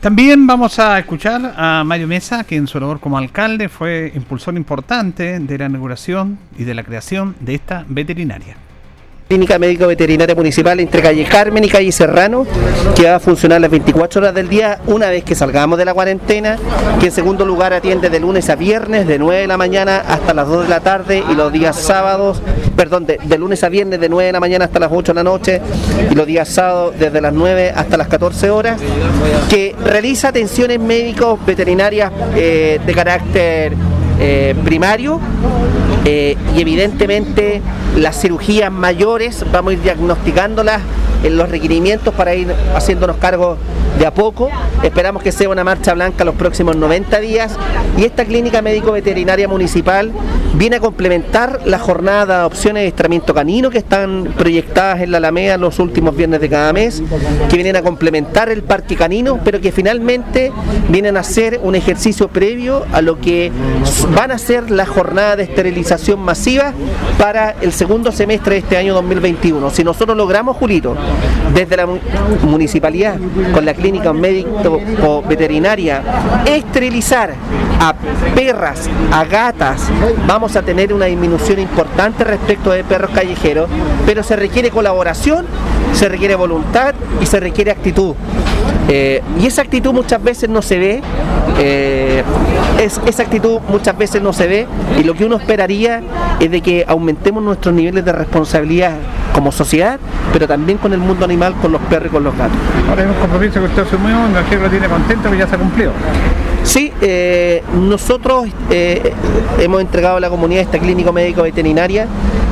También 0.00 0.46
vamos 0.46 0.78
a 0.78 0.98
escuchar 0.98 1.52
a 1.56 1.84
Mario 1.84 2.06
Mesa, 2.06 2.44
que 2.44 2.56
en 2.56 2.66
su 2.66 2.80
labor 2.80 3.00
como 3.00 3.18
alcalde 3.18 3.68
fue 3.68 4.10
impulsor 4.14 4.54
importante 4.56 5.38
de 5.38 5.58
la 5.58 5.66
inauguración 5.66 6.38
y 6.56 6.64
de 6.64 6.72
la 6.72 6.82
creación 6.82 7.36
de 7.40 7.56
esta 7.56 7.84
veterinaria. 7.86 8.56
Clínica 9.30 9.60
Médico 9.60 9.86
Veterinaria 9.86 10.34
Municipal 10.34 10.80
entre 10.80 11.00
calle 11.02 11.24
Carmen 11.24 11.62
y 11.62 11.68
calle 11.68 11.92
Serrano, 11.92 12.44
que 12.96 13.04
va 13.04 13.14
a 13.14 13.20
funcionar 13.20 13.60
las 13.60 13.70
24 13.70 14.22
horas 14.22 14.34
del 14.34 14.48
día 14.48 14.80
una 14.88 15.08
vez 15.08 15.22
que 15.22 15.36
salgamos 15.36 15.78
de 15.78 15.84
la 15.84 15.94
cuarentena, 15.94 16.58
que 16.98 17.06
en 17.06 17.12
segundo 17.12 17.46
lugar 17.46 17.72
atiende 17.72 18.10
de 18.10 18.18
lunes 18.18 18.50
a 18.50 18.56
viernes 18.56 19.06
de 19.06 19.20
9 19.20 19.42
de 19.42 19.46
la 19.46 19.56
mañana 19.56 19.98
hasta 19.98 20.34
las 20.34 20.48
2 20.48 20.64
de 20.64 20.68
la 20.68 20.80
tarde 20.80 21.22
y 21.30 21.34
los 21.36 21.52
días 21.52 21.78
sábados, 21.78 22.42
perdón, 22.74 23.06
de, 23.06 23.38
lunes 23.38 23.62
a 23.62 23.68
viernes 23.68 24.00
de 24.00 24.08
9 24.08 24.26
de 24.26 24.32
la 24.32 24.40
mañana 24.40 24.64
hasta 24.64 24.80
las 24.80 24.90
8 24.92 25.12
de 25.12 25.14
la 25.14 25.22
noche 25.22 25.60
y 26.10 26.14
los 26.16 26.26
días 26.26 26.48
sábados 26.48 26.94
desde 26.98 27.20
las 27.20 27.32
9 27.32 27.72
hasta 27.72 27.96
las 27.96 28.08
14 28.08 28.50
horas, 28.50 28.80
que 29.48 29.76
realiza 29.84 30.30
atenciones 30.30 30.80
médicos 30.80 31.38
veterinarias 31.46 32.10
eh, 32.34 32.80
de 32.84 32.94
carácter 32.94 33.76
eh, 34.20 34.54
primario 34.64 35.18
eh, 36.04 36.36
y 36.54 36.60
evidentemente 36.60 37.62
las 37.96 38.20
cirugías 38.20 38.70
mayores 38.70 39.44
vamos 39.50 39.70
a 39.70 39.74
ir 39.74 39.82
diagnosticándolas 39.82 40.82
en 41.24 41.36
los 41.36 41.48
requerimientos 41.48 42.14
para 42.14 42.34
ir 42.34 42.54
haciéndonos 42.74 43.16
cargo 43.16 43.56
de 43.98 44.06
a 44.06 44.14
poco. 44.14 44.48
Esperamos 44.82 45.22
que 45.22 45.32
sea 45.32 45.48
una 45.48 45.64
marcha 45.64 45.92
blanca 45.94 46.24
los 46.24 46.34
próximos 46.34 46.76
90 46.76 47.20
días 47.20 47.56
y 47.98 48.04
esta 48.04 48.24
clínica 48.24 48.62
médico-veterinaria 48.62 49.48
municipal 49.48 50.12
viene 50.54 50.76
a 50.76 50.80
complementar 50.80 51.60
la 51.64 51.78
jornada 51.78 52.26
de 52.26 52.32
adopciones 52.34 52.82
de 52.82 52.88
estramiento 52.88 53.34
canino 53.34 53.70
que 53.70 53.78
están 53.78 54.34
proyectadas 54.36 55.00
en 55.00 55.12
la 55.12 55.18
Alameda 55.18 55.56
los 55.56 55.78
últimos 55.78 56.16
viernes 56.16 56.40
de 56.40 56.48
cada 56.48 56.72
mes, 56.72 57.02
que 57.48 57.56
vienen 57.56 57.76
a 57.76 57.82
complementar 57.82 58.48
el 58.50 58.62
parque 58.62 58.96
canino, 58.96 59.38
pero 59.44 59.60
que 59.60 59.72
finalmente 59.72 60.52
vienen 60.88 61.16
a 61.16 61.20
hacer 61.20 61.60
un 61.62 61.74
ejercicio 61.74 62.28
previo 62.28 62.84
a 62.92 63.00
lo 63.00 63.20
que 63.20 63.52
van 64.14 64.30
a 64.30 64.38
ser 64.38 64.70
la 64.70 64.86
jornada 64.86 65.36
de 65.36 65.44
esterilización 65.44 66.20
masiva 66.20 66.72
para 67.18 67.56
el 67.60 67.72
segundo 67.72 68.12
semestre 68.12 68.54
de 68.54 68.60
este 68.60 68.76
año 68.76 68.94
2021. 68.94 69.70
Si 69.70 69.84
nosotros 69.84 70.16
logramos, 70.16 70.56
Julito, 70.56 70.96
desde 71.54 71.76
la 71.76 71.86
municipalidad, 72.42 73.18
con 73.52 73.64
la 73.64 73.74
clínica 73.74 74.12
médico 74.12 75.22
veterinaria, 75.22 76.02
esterilizar 76.46 77.34
a 77.80 77.94
perras, 78.34 78.88
a 79.10 79.24
gatas, 79.24 79.88
vamos 80.26 80.54
a 80.54 80.62
tener 80.62 80.92
una 80.92 81.06
disminución 81.06 81.58
importante 81.58 82.24
respecto 82.24 82.70
de 82.70 82.84
perros 82.84 83.10
callejeros, 83.12 83.70
pero 84.04 84.22
se 84.22 84.36
requiere 84.36 84.70
colaboración, 84.70 85.46
se 85.94 86.08
requiere 86.08 86.34
voluntad 86.34 86.94
y 87.20 87.26
se 87.26 87.40
requiere 87.40 87.70
actitud. 87.70 88.14
Eh, 88.88 89.22
y 89.40 89.46
esa 89.46 89.62
actitud 89.62 89.92
muchas 89.92 90.22
veces 90.22 90.50
no 90.50 90.60
se 90.62 90.78
ve 90.78 91.02
eh, 91.58 92.22
esa 92.78 93.22
actitud 93.22 93.60
muchas 93.68 93.96
veces 93.96 94.22
no 94.22 94.32
se 94.32 94.46
ve 94.46 94.66
y 94.98 95.04
lo 95.04 95.14
que 95.14 95.24
uno 95.24 95.36
esperaría 95.36 96.02
es 96.38 96.50
de 96.50 96.60
que 96.60 96.84
aumentemos 96.88 97.42
nuestros 97.42 97.74
niveles 97.74 98.04
de 98.04 98.12
responsabilidad 98.12 98.92
como 99.34 99.52
sociedad, 99.52 99.98
pero 100.32 100.46
también 100.48 100.78
con 100.78 100.92
el 100.92 100.98
mundo 100.98 101.24
animal, 101.24 101.54
con 101.60 101.72
los 101.72 101.80
perros 101.82 102.08
y 102.08 102.10
con 102.10 102.24
los 102.24 102.36
gatos. 102.36 102.56
Ahora 102.88 103.02
es 103.02 103.08
un 103.08 103.14
compromiso 103.14 103.60
que 103.60 103.66
usted 103.66 103.82
asumió, 103.82 104.16
que 104.48 104.56
lo 104.56 104.68
tiene 104.68 104.88
contento 104.88 105.30
que 105.30 105.38
ya 105.38 105.46
se 105.46 105.56
cumplió. 105.56 105.92
Sí, 106.62 106.92
eh, 107.00 107.62
nosotros 107.74 108.48
eh, 108.70 109.12
hemos 109.58 109.80
entregado 109.80 110.16
a 110.16 110.20
la 110.20 110.28
comunidad 110.28 110.62
esta 110.62 110.78
clínico 110.78 111.12
médico 111.12 111.42
veterinaria 111.42 112.06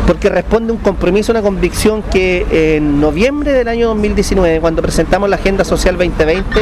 porque 0.08 0.30
responde 0.30 0.72
un 0.72 0.78
compromiso, 0.78 1.32
una 1.32 1.42
convicción 1.42 2.02
que 2.02 2.76
en 2.78 2.98
noviembre 2.98 3.52
del 3.52 3.68
año 3.68 3.88
2019, 3.88 4.58
cuando 4.58 4.80
presentamos 4.80 5.28
la 5.28 5.36
Agenda 5.36 5.66
Social 5.66 5.98
2020, 5.98 6.60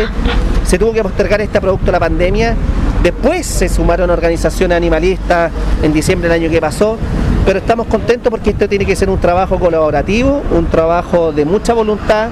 se 0.65 0.79
tuvo 0.81 0.93
que 0.93 1.01
postergar 1.01 1.41
este 1.41 1.61
producto 1.61 1.87
de 1.87 1.93
la 1.93 2.01
pandemia. 2.01 2.57
Después 3.05 3.47
se 3.47 3.69
sumaron 3.69 4.11
organizaciones 4.11 4.77
animalistas 4.77 5.53
en 5.81 5.93
diciembre 5.93 6.29
del 6.29 6.43
año 6.43 6.51
que 6.51 6.61
pasó, 6.61 6.99
pero 7.47 7.61
estamos 7.61 7.87
contentos 7.87 8.29
porque 8.29 8.51
esto 8.51 8.69
tiene 8.69 8.85
que 8.85 8.97
ser 8.97 9.09
un 9.09 9.19
trabajo 9.19 9.59
colaborativo, 9.61 10.43
un 10.51 10.67
trabajo 10.67 11.33
de 11.33 11.45
mucha 11.45 11.75
voluntad, 11.75 12.29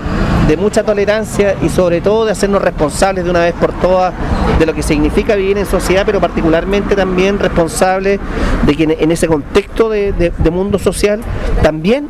de 0.48 0.56
mucha 0.56 0.82
tolerancia 0.82 1.54
y 1.62 1.68
sobre 1.68 2.00
todo 2.00 2.24
de 2.24 2.32
hacernos 2.32 2.60
responsables 2.60 3.24
de 3.24 3.30
una 3.30 3.44
vez 3.44 3.54
por 3.54 3.72
todas 3.74 4.12
de 4.58 4.66
lo 4.66 4.74
que 4.74 4.82
significa 4.82 5.36
vivir 5.36 5.56
en 5.56 5.66
sociedad, 5.66 6.02
pero 6.04 6.20
particularmente 6.20 6.96
también 6.96 7.38
responsables 7.38 8.18
de 8.66 8.76
que 8.76 8.96
en 8.98 9.12
ese 9.12 9.28
contexto 9.28 9.88
de, 9.88 10.32
mundo 10.52 10.78
social 10.80 11.20
también 11.62 12.08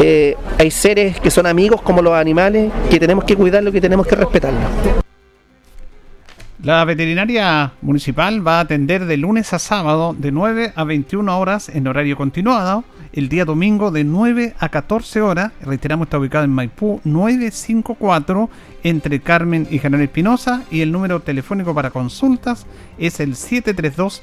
eh, 0.00 0.36
hay 0.58 0.70
seres 0.72 1.20
que 1.20 1.30
son 1.30 1.46
amigos 1.46 1.80
como 1.82 2.02
los 2.02 2.14
animales, 2.14 2.72
que 2.90 2.98
tenemos 2.98 3.24
que 3.24 3.36
cuidarlos, 3.36 3.72
que 3.72 3.80
tenemos 3.80 4.06
que 4.08 4.16
respetarlos. 4.16 5.09
La 6.62 6.84
veterinaria 6.84 7.72
municipal 7.80 8.46
va 8.46 8.58
a 8.58 8.60
atender 8.60 9.06
de 9.06 9.16
lunes 9.16 9.54
a 9.54 9.58
sábado 9.58 10.14
de 10.18 10.30
9 10.30 10.74
a 10.76 10.84
21 10.84 11.40
horas 11.40 11.70
en 11.70 11.88
horario 11.88 12.18
continuado, 12.18 12.84
el 13.14 13.30
día 13.30 13.46
domingo 13.46 13.90
de 13.90 14.04
9 14.04 14.56
a 14.58 14.68
14 14.68 15.22
horas, 15.22 15.52
reiteramos 15.62 16.08
está 16.08 16.18
ubicado 16.18 16.44
en 16.44 16.50
Maipú 16.50 17.00
954 17.04 18.50
entre 18.82 19.20
Carmen 19.20 19.68
y 19.70 19.78
General 19.78 20.04
Espinosa 20.04 20.62
y 20.70 20.82
el 20.82 20.92
número 20.92 21.20
telefónico 21.20 21.74
para 21.74 21.92
consultas 21.92 22.66
es 22.98 23.20
el 23.20 23.36
732 23.36 24.22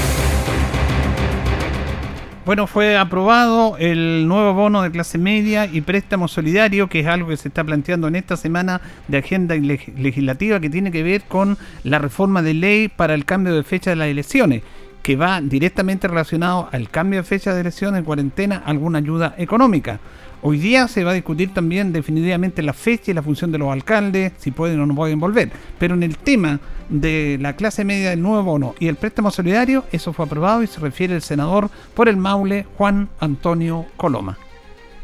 Bueno, 2.51 2.67
fue 2.67 2.97
aprobado 2.97 3.77
el 3.79 4.27
nuevo 4.27 4.53
bono 4.53 4.81
de 4.81 4.91
clase 4.91 5.17
media 5.17 5.69
y 5.71 5.79
préstamo 5.79 6.27
solidario, 6.27 6.89
que 6.89 6.99
es 6.99 7.07
algo 7.07 7.29
que 7.29 7.37
se 7.37 7.47
está 7.47 7.63
planteando 7.63 8.09
en 8.09 8.17
esta 8.17 8.35
semana 8.35 8.81
de 9.07 9.19
agenda 9.19 9.55
legislativa 9.55 10.59
que 10.59 10.69
tiene 10.69 10.91
que 10.91 11.01
ver 11.01 11.21
con 11.21 11.57
la 11.85 11.97
reforma 11.97 12.41
de 12.41 12.53
ley 12.53 12.89
para 12.89 13.13
el 13.13 13.23
cambio 13.23 13.55
de 13.55 13.63
fecha 13.63 13.91
de 13.91 13.95
las 13.95 14.09
elecciones, 14.09 14.63
que 15.01 15.15
va 15.15 15.41
directamente 15.41 16.07
relacionado 16.07 16.69
al 16.71 16.89
cambio 16.89 17.19
de 17.19 17.23
fecha 17.23 17.53
de 17.53 17.61
elecciones 17.61 17.99
en 17.99 18.05
cuarentena, 18.05 18.61
alguna 18.65 18.99
ayuda 18.99 19.35
económica. 19.37 19.99
Hoy 20.43 20.57
día 20.57 20.87
se 20.87 21.03
va 21.03 21.11
a 21.11 21.13
discutir 21.13 21.53
también 21.53 21.93
definitivamente 21.93 22.63
la 22.63 22.73
fecha 22.73 23.11
y 23.11 23.13
la 23.13 23.21
función 23.21 23.51
de 23.51 23.59
los 23.59 23.71
alcaldes, 23.71 24.33
si 24.37 24.49
pueden 24.49 24.79
o 24.79 24.87
no 24.87 24.95
pueden 24.95 25.19
volver. 25.19 25.51
Pero 25.77 25.93
en 25.93 26.01
el 26.01 26.17
tema 26.17 26.59
de 26.89 27.37
la 27.39 27.55
clase 27.55 27.85
media 27.85 28.09
del 28.09 28.23
nuevo 28.23 28.43
bono 28.43 28.75
y 28.79 28.87
el 28.87 28.95
préstamo 28.95 29.29
solidario, 29.29 29.85
eso 29.91 30.13
fue 30.13 30.25
aprobado 30.25 30.63
y 30.63 30.67
se 30.67 30.79
refiere 30.79 31.13
el 31.13 31.21
senador 31.21 31.69
por 31.93 32.09
el 32.09 32.17
Maule, 32.17 32.65
Juan 32.75 33.09
Antonio 33.19 33.85
Coloma. 33.97 34.37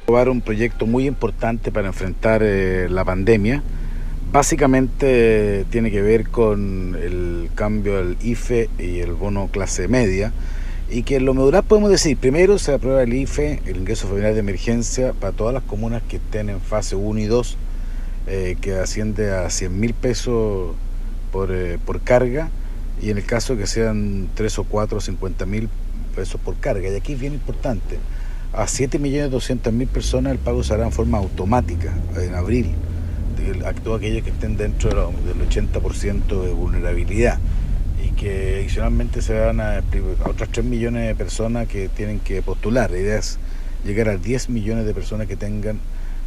Aprobar 0.04 0.30
un 0.30 0.42
proyecto 0.42 0.88
muy 0.88 1.06
importante 1.06 1.72
para 1.72 1.88
enfrentar 1.88 2.42
eh, 2.44 2.88
la 2.90 3.06
pandemia. 3.06 3.62
Básicamente 4.32 5.66
tiene 5.70 5.90
que 5.90 6.02
ver 6.02 6.30
con 6.30 6.98
el 7.02 7.50
cambio 7.56 7.96
del 7.96 8.18
IFE 8.22 8.70
y 8.78 9.00
el 9.00 9.14
bono 9.14 9.48
clase 9.48 9.88
media. 9.88 10.34
Y 10.90 11.04
que 11.04 11.18
en 11.18 11.26
lo 11.26 11.34
medular 11.34 11.64
podemos 11.64 11.90
decir, 11.90 12.18
primero 12.18 12.60
se 12.60 12.74
aprueba 12.74 13.04
el 13.04 13.14
IFE, 13.14 13.62
el 13.66 13.78
ingreso 13.78 14.08
familiar 14.08 14.34
de 14.34 14.40
emergencia, 14.40 15.14
para 15.14 15.34
todas 15.34 15.54
las 15.54 15.64
comunas 15.64 16.02
que 16.08 16.18
estén 16.18 16.50
en 16.50 16.62
fase 16.62 16.96
1 16.96 17.20
y 17.20 17.26
2, 17.26 17.58
eh, 18.28 18.58
que 18.62 18.76
asciende 18.76 19.32
a 19.32 19.50
100 19.50 19.80
mil 19.80 19.94
pesos 19.94 20.76
por, 21.32 21.52
eh, 21.52 21.78
por 21.86 22.02
carga, 22.02 22.50
y 23.02 23.10
en 23.10 23.18
el 23.18 23.26
caso 23.26 23.58
que 23.58 23.68
sean 23.68 24.30
3 24.36 24.60
o 24.60 24.64
4 24.64 24.98
o 24.98 25.02
50 25.02 25.46
mil 25.46 25.70
pesos 26.16 26.40
por 26.40 26.56
carga. 26.58 26.90
Y 26.90 26.96
aquí 26.96 27.14
es 27.14 27.20
bien 27.20 27.34
importante, 27.34 27.98
a 28.54 28.64
7.200.000 28.64 29.88
personas 29.88 30.32
el 30.32 30.40
pago 30.40 30.64
se 30.64 30.74
hará 30.74 30.86
en 30.86 30.92
forma 30.92 31.18
automática 31.18 31.94
en 32.16 32.34
abril, 32.34 32.68
a 33.66 33.74
todos 33.74 34.00
aquellos 34.00 34.24
que 34.24 34.30
estén 34.30 34.58
dentro 34.58 35.12
del 35.26 35.50
80% 35.50 36.44
de 36.44 36.54
vulnerabilidad 36.54 37.40
que 38.18 38.56
adicionalmente 38.60 39.22
se 39.22 39.40
van 39.40 39.62
a, 39.62 39.82
otras 40.26 40.50
3 40.50 40.66
millones 40.66 41.08
de 41.08 41.16
personas 41.16 41.68
que 41.68 41.88
tienen 41.88 42.20
que 42.20 42.42
postular. 42.42 42.92
La 42.92 42.98
idea 42.98 43.20
es 43.20 43.38
llegar 43.86 44.10
a 44.10 44.18
10 44.18 44.50
millones 44.50 44.86
de 44.86 44.94
personas 44.94 45.28
que 45.28 45.36
tengan 45.36 45.80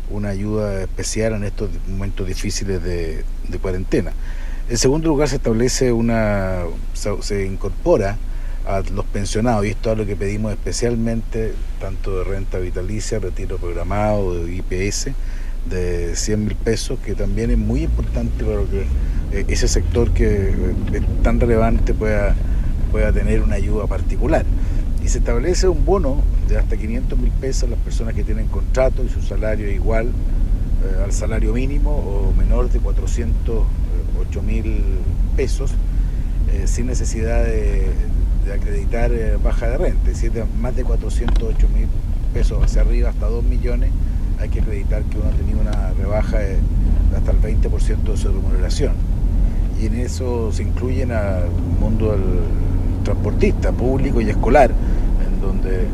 una 0.09 0.31
ayuda 0.31 0.83
especial 0.83 1.35
en 1.35 1.45
estos 1.45 1.69
momentos 1.89 2.27
difíciles 2.27 2.83
de, 2.83 3.25
cuarentena. 3.61 4.13
En 4.69 4.79
segundo 4.79 5.09
lugar, 5.09 5.29
se 5.29 5.37
establece 5.37 5.93
una, 5.93 6.63
se, 6.95 7.45
incorpora 7.45 8.17
a 8.67 8.83
los 8.93 9.05
pensionados, 9.07 9.67
y 9.67 9.71
esto 9.71 9.93
es 9.93 9.99
lo 9.99 10.07
que 10.07 10.17
pedimos 10.17 10.53
especialmente, 10.53 11.55
tanto 11.81 12.19
de 12.19 12.25
renta 12.25 12.59
vitalicia, 12.59 13.19
retiro 13.19 13.59
programado, 13.59 14.45
de 14.45 14.55
IPS, 14.55 15.09
de 15.69 16.17
100 16.17 16.45
mil 16.45 16.55
pesos, 16.57 16.99
que 17.01 17.15
también 17.15 17.51
es 17.51 17.59
muy 17.59 17.83
importante 17.83 18.45
para 18.45 18.63
que 18.63 18.87
eh, 19.33 19.45
ese 19.49 19.69
sector 19.69 20.13
que 20.13 20.27
eh, 20.27 20.75
es 20.93 21.23
tan 21.23 21.39
relevante 21.39 21.95
pueda, 21.95 22.35
pueda 22.91 23.13
tener 23.13 23.43
una 23.43 23.57
ayuda 23.57 23.87
particular. 23.87 24.45
Y 25.05 25.09
se 25.09 25.19
establece 25.19 25.69
un 25.69 25.85
bono 25.85 26.23
de 26.49 26.59
hasta 26.59 26.77
500 26.77 27.19
mil 27.19 27.31
pesos 27.33 27.65
a 27.65 27.67
las 27.69 27.79
personas 27.79 28.15
que 28.15 28.25
tienen 28.25 28.49
contrato 28.49 29.05
y 29.05 29.09
su 29.09 29.23
salario 29.23 29.67
es 29.69 29.75
igual 29.75 30.09
eh, 30.09 31.03
al 31.05 31.13
salario 31.13 31.53
mínimo 31.53 31.91
o 31.91 32.33
menor 32.37 32.71
de 32.71 32.81
408 32.81 34.43
mil 34.43 34.83
pesos, 35.37 35.73
sin 36.65 36.87
necesidad 36.87 37.45
de, 37.45 37.87
acreditar 38.53 39.13
baja 39.43 39.69
de 39.69 39.79
renta. 39.79 40.11
Es 40.11 40.21
decir, 40.21 40.33
más 40.61 40.75
de 40.75 40.83
408 40.83 41.69
mil 41.69 41.87
pesos 42.35 42.63
hacia 42.65 42.83
arriba, 42.83 43.11
hasta 43.11 43.27
2 43.27 43.45
millones, 43.45 43.93
hay 44.41 44.49
que 44.49 44.61
acreditar 44.61 45.03
que 45.05 45.19
uno 45.19 45.29
ha 45.29 45.33
tenido 45.33 45.61
una 45.61 45.93
rebaja 45.93 46.39
de 46.39 46.57
hasta 47.17 47.33
el 47.33 47.41
20% 47.41 48.03
de 48.03 48.17
su 48.17 48.29
remuneración 48.29 48.93
y 49.81 49.87
en 49.87 49.95
eso 49.97 50.53
se 50.53 50.63
incluyen 50.63 51.13
al 51.13 51.51
mundo 51.81 52.13
del 52.13 52.23
transportista 53.03 53.73
público 53.73 54.21
y 54.21 54.29
escolar, 54.29 54.71
en 54.71 55.41
donde 55.41 55.87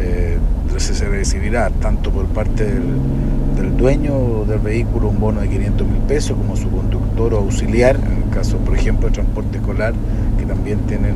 eh, 0.00 0.38
se 0.78 1.08
recibirá 1.08 1.70
tanto 1.70 2.10
por 2.10 2.26
parte 2.26 2.64
del, 2.64 3.76
dueño 3.76 4.44
del 4.46 4.60
vehículo 4.60 5.08
un 5.08 5.18
bono 5.18 5.40
de 5.40 5.48
500 5.48 5.86
mil 5.88 6.00
pesos 6.02 6.36
como 6.36 6.54
su 6.54 6.70
conductor 6.70 7.34
o 7.34 7.38
auxiliar, 7.38 7.96
en 7.96 8.24
el 8.24 8.30
caso 8.30 8.58
por 8.58 8.76
ejemplo 8.76 9.08
de 9.08 9.14
transporte 9.14 9.58
escolar, 9.58 9.92
que 10.38 10.44
también 10.44 10.78
tienen 10.80 11.14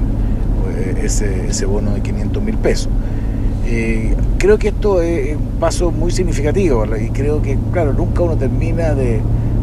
eh, 0.76 1.02
ese, 1.04 1.46
ese, 1.46 1.64
bono 1.64 1.92
de 1.92 2.00
500 2.00 2.42
mil 2.42 2.56
pesos. 2.56 2.88
Eh, 3.68 4.14
creo 4.38 4.58
que 4.58 4.68
esto 4.68 5.02
es 5.02 5.36
un 5.36 5.58
paso 5.58 5.90
muy 5.90 6.12
significativo 6.12 6.84
y 6.96 7.10
creo 7.10 7.42
que, 7.42 7.58
claro, 7.72 7.92
nunca 7.92 8.22
uno 8.22 8.36
termina 8.36 8.94
de, 8.94 9.20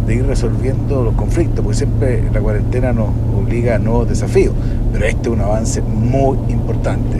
ir 0.09 0.25
resolviendo 0.25 1.03
los 1.03 1.15
conflictos, 1.15 1.63
porque 1.63 1.77
siempre 1.77 2.21
la 2.33 2.41
cuarentena 2.41 2.91
nos 2.91 3.07
obliga 3.33 3.75
a 3.75 3.79
nuevos 3.79 4.09
desafíos, 4.09 4.53
pero 4.91 5.05
este 5.05 5.29
es 5.29 5.33
un 5.33 5.39
avance 5.39 5.81
muy 5.81 6.37
importante. 6.49 7.17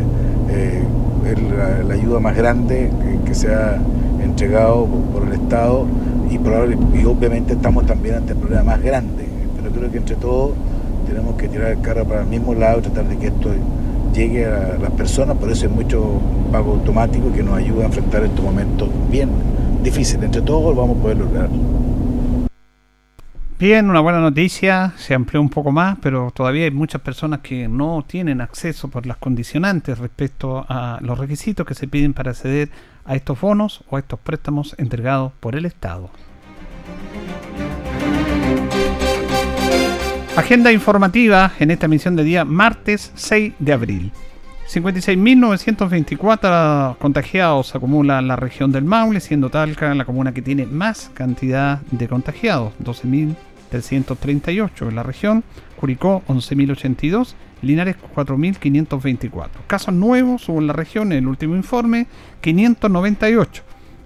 Eh, 0.49 0.83
es 1.25 1.87
la, 1.87 1.93
ayuda 1.93 2.19
más 2.19 2.35
grande 2.35 2.91
que, 3.25 3.33
se 3.33 3.47
ha 3.53 3.77
entregado 4.21 4.85
por 5.13 5.25
el 5.25 5.33
Estado 5.33 5.85
y, 6.29 6.35
y 6.35 7.05
obviamente 7.05 7.53
estamos 7.53 7.85
también 7.85 8.15
ante 8.15 8.33
el 8.33 8.39
problema 8.39 8.63
más 8.63 8.81
grande. 8.81 9.23
Pero 9.55 9.73
creo 9.73 9.89
que 9.89 9.97
entre 9.99 10.17
todos 10.17 10.51
tenemos 11.07 11.35
que 11.35 11.47
tirar 11.47 11.71
el 11.71 11.79
carro 11.79 12.03
para 12.03 12.21
el 12.21 12.27
mismo 12.27 12.53
lado 12.53 12.79
y 12.79 12.81
tratar 12.81 13.07
de 13.07 13.17
que 13.17 13.27
esto 13.27 13.51
llegue 14.13 14.45
a 14.45 14.77
las 14.79 14.91
personas, 14.91 15.37
por 15.37 15.51
eso 15.51 15.65
hay 15.65 15.71
mucho 15.71 16.21
pago 16.51 16.73
automático 16.73 17.31
que 17.33 17.43
nos 17.43 17.57
ayuda 17.57 17.83
a 17.83 17.85
enfrentar 17.87 18.23
estos 18.23 18.43
momentos 18.43 18.89
bien 19.09 19.29
difíciles. 19.81 20.23
Entre 20.23 20.41
todos 20.41 20.75
vamos 20.75 20.97
a 20.97 21.01
poder 21.01 21.17
lograr. 21.17 21.49
Bien, 23.59 23.89
una 23.89 24.01
buena 24.01 24.19
noticia, 24.19 24.93
se 24.97 25.13
amplió 25.13 25.39
un 25.39 25.49
poco 25.49 25.71
más, 25.71 25.97
pero 26.01 26.31
todavía 26.31 26.65
hay 26.65 26.71
muchas 26.71 27.01
personas 27.01 27.39
que 27.39 27.67
no 27.67 28.03
tienen 28.05 28.41
acceso 28.41 28.89
por 28.89 29.05
las 29.05 29.17
condicionantes 29.17 29.99
respecto 29.99 30.65
a 30.67 30.99
los 31.01 31.17
requisitos 31.17 31.65
que 31.65 31.73
se 31.73 31.87
piden 31.87 32.13
para 32.13 32.31
acceder 32.31 32.69
a 33.05 33.15
estos 33.15 33.39
bonos 33.39 33.83
o 33.89 33.95
a 33.95 33.99
estos 33.99 34.19
préstamos 34.19 34.75
entregados 34.77 35.31
por 35.39 35.55
el 35.55 35.65
Estado. 35.65 36.09
Agenda 40.35 40.71
informativa 40.71 41.51
en 41.59 41.69
esta 41.69 41.85
emisión 41.85 42.15
de 42.15 42.23
día 42.23 42.43
martes 42.43 43.11
6 43.13 43.53
de 43.59 43.71
abril. 43.71 44.11
56.924 44.67 46.97
contagiados 46.97 47.75
acumula 47.75 48.19
la 48.19 48.35
región 48.35 48.71
del 48.71 48.83
Maule, 48.83 49.19
siendo 49.19 49.51
Talca 49.51 49.93
la 49.93 50.05
comuna 50.05 50.33
que 50.33 50.41
tiene 50.41 50.65
más 50.65 51.11
cantidad 51.13 51.81
de 51.91 52.07
contagiados, 52.07 52.73
12.338 52.83 54.89
en 54.89 54.95
la 54.95 55.03
región, 55.03 55.43
Curicó 55.79 56.23
11.082, 56.27 57.35
Linares 57.61 57.97
4.524. 58.15 59.49
Casos 59.67 59.93
nuevos 59.93 60.49
hubo 60.49 60.59
en 60.59 60.65
la 60.65 60.73
región 60.73 61.11
en 61.11 61.19
el 61.19 61.27
último 61.27 61.55
informe, 61.55 62.07
598, 62.41 63.61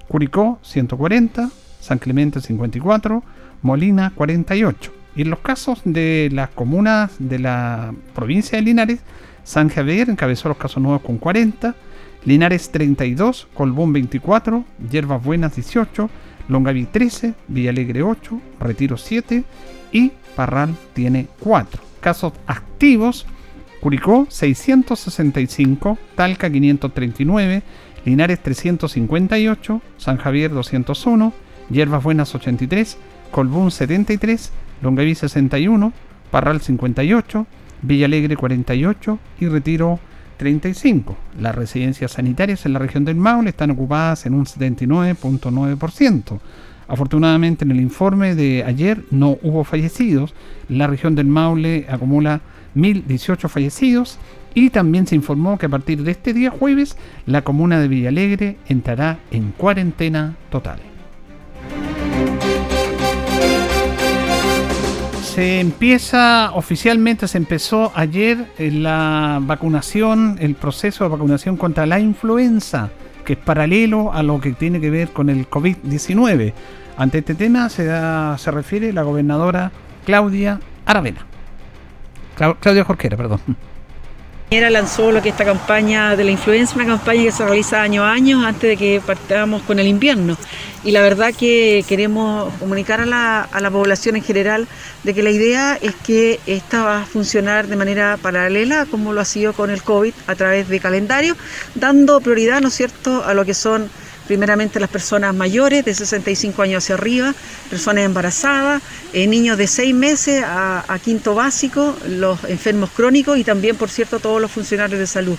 Curicó 0.10 0.60
140, 0.62 1.52
San 1.80 2.00
Clemente 2.00 2.42
54, 2.42 3.24
Molina 3.62 4.12
48. 4.14 4.97
Y 5.18 5.24
en 5.24 5.32
los 5.32 5.40
casos 5.40 5.82
de 5.84 6.30
las 6.32 6.50
comunas 6.50 7.12
de 7.18 7.40
la 7.40 7.92
provincia 8.14 8.58
de 8.58 8.62
Linares, 8.62 9.00
San 9.44 9.68
Javier 9.68 10.12
encabezó 10.12 10.48
los 10.48 10.58
casos 10.58 10.82
nuevos 10.82 11.02
con 11.02 11.18
40, 11.18 11.74
Linares 12.24 12.70
32, 12.70 13.48
Colbún 13.56 13.94
24, 13.94 14.64
Hierbas 14.92 15.24
Buenas 15.24 15.56
18, 15.56 16.08
Longaví 16.50 16.86
13, 16.86 17.34
Villalegre 17.48 18.04
8, 18.04 18.40
Retiro 18.60 18.96
7 18.96 19.44
y 19.92 20.12
Parral 20.36 20.76
tiene 20.94 21.26
4. 21.40 21.82
Casos 22.00 22.34
activos, 22.46 23.26
Curicó 23.82 24.28
665, 24.30 25.98
Talca 26.14 26.48
539, 26.48 27.64
Linares 28.06 28.44
358, 28.44 29.82
San 29.98 30.18
Javier 30.18 30.52
201, 30.52 31.34
Hierbas 31.72 32.04
Buenas 32.04 32.36
83, 32.36 32.98
Colbún 33.32 33.72
73, 33.72 34.52
Longaví 34.82 35.16
61, 35.16 35.94
Parral 36.32 36.62
58, 36.62 37.48
Villalegre 37.82 38.36
48 38.36 39.20
y 39.40 39.48
Retiro 39.48 40.00
35. 40.38 41.18
Las 41.40 41.56
residencias 41.56 42.12
sanitarias 42.12 42.66
en 42.66 42.74
la 42.74 42.80
región 42.80 43.06
del 43.06 43.16
Maule 43.16 43.50
están 43.50 43.72
ocupadas 43.72 44.26
en 44.26 44.34
un 44.34 44.46
79.9%. 44.46 46.40
Afortunadamente 46.88 47.66
en 47.66 47.72
el 47.72 47.82
informe 47.82 48.34
de 48.36 48.64
ayer 48.66 49.04
no 49.12 49.38
hubo 49.42 49.64
fallecidos. 49.64 50.34
La 50.70 50.88
región 50.88 51.16
del 51.16 51.28
Maule 51.28 51.86
acumula 51.90 52.42
1.018 52.76 53.50
fallecidos 53.50 54.20
y 54.54 54.70
también 54.70 55.06
se 55.06 55.16
informó 55.16 55.58
que 55.58 55.66
a 55.66 55.70
partir 55.70 56.04
de 56.04 56.12
este 56.12 56.34
día 56.34 56.52
jueves 56.52 56.98
la 57.26 57.44
comuna 57.44 57.80
de 57.80 57.88
Villalegre 57.88 58.58
entrará 58.68 59.20
en 59.32 59.52
cuarentena 59.52 60.36
total. 60.50 60.80
Se 65.38 65.60
empieza 65.60 66.50
oficialmente, 66.56 67.28
se 67.28 67.38
empezó 67.38 67.92
ayer 67.94 68.48
eh, 68.58 68.72
la 68.72 69.38
vacunación, 69.40 70.38
el 70.40 70.56
proceso 70.56 71.04
de 71.04 71.12
vacunación 71.12 71.58
contra 71.58 71.86
la 71.86 72.00
influenza, 72.00 72.90
que 73.24 73.34
es 73.34 73.40
paralelo 73.40 74.12
a 74.12 74.24
lo 74.24 74.42
que 74.42 74.54
tiene 74.54 74.82
que 74.82 74.90
ver 74.90 75.10
con 75.10 75.30
el 75.30 75.48
COVID-19. 75.48 76.54
Ante 76.98 77.20
este 77.20 77.36
tema 77.36 77.70
se, 77.70 77.88
se 78.40 78.50
refiere 78.50 78.92
la 78.92 79.04
gobernadora 79.04 79.72
Claudia 80.08 80.60
Aravena. 80.88 81.24
Claudia 82.60 82.84
Jorquera, 82.84 83.16
perdón. 83.16 83.40
Lanzó 84.50 85.12
lo 85.12 85.22
que 85.22 85.30
esta 85.30 85.44
campaña 85.44 86.16
de 86.16 86.24
la 86.24 86.32
influenza, 86.32 86.76
una 86.76 86.86
campaña 86.86 87.24
que 87.24 87.32
se 87.32 87.44
realiza 87.44 87.82
año 87.82 88.04
a 88.04 88.14
año 88.14 88.46
antes 88.46 88.70
de 88.70 88.78
que 88.78 89.02
partamos 89.06 89.62
con 89.64 89.78
el 89.78 89.88
invierno. 89.88 90.38
Y 90.86 90.92
la 90.92 91.02
verdad 91.02 91.34
que 91.38 91.84
queremos 91.88 92.54
comunicar 92.54 93.02
a 93.02 93.06
la, 93.06 93.42
a 93.42 93.60
la 93.60 93.70
población 93.70 94.16
en 94.16 94.24
general 94.24 94.66
de 95.04 95.14
que 95.14 95.22
la 95.22 95.32
idea 95.32 95.78
es 95.82 95.94
que 95.96 96.40
esta 96.48 96.84
va 96.84 97.02
a 97.02 97.06
funcionar 97.06 97.68
de 97.68 97.76
manera 97.76 98.18
paralela 98.22 98.86
como 98.86 99.12
lo 99.12 99.20
ha 99.20 99.26
sido 99.26 99.52
con 99.52 99.70
el 99.70 99.84
COVID 99.84 100.14
a 100.28 100.36
través 100.36 100.70
de 100.70 100.80
calendario, 100.80 101.36
dando 101.76 102.22
prioridad, 102.22 102.62
¿no 102.62 102.70
es 102.70 102.74
cierto?, 102.74 103.26
a 103.26 103.34
lo 103.34 103.44
que 103.44 103.54
son 103.54 103.90
primeramente 104.28 104.80
las 104.80 104.90
personas 104.90 105.34
mayores 105.34 105.86
de 105.86 105.94
65 105.94 106.62
años 106.62 106.84
hacia 106.84 106.96
arriba, 106.96 107.34
personas 107.70 108.04
embarazadas, 108.04 108.84
eh, 109.14 109.26
niños 109.26 109.58
de 109.58 109.68
6 109.68 109.96
meses 109.96 110.44
a, 110.46 111.00
quinto 111.04 111.34
básico, 111.34 111.96
los 112.08 112.44
enfermos 112.44 112.90
crónicos 112.92 113.38
y 113.38 113.44
también, 113.44 113.76
por 113.76 113.90
cierto, 113.90 114.20
todos 114.20 114.42
los 114.42 114.52
funcionarios 114.52 115.00
de 115.00 115.08
salud. 115.08 115.38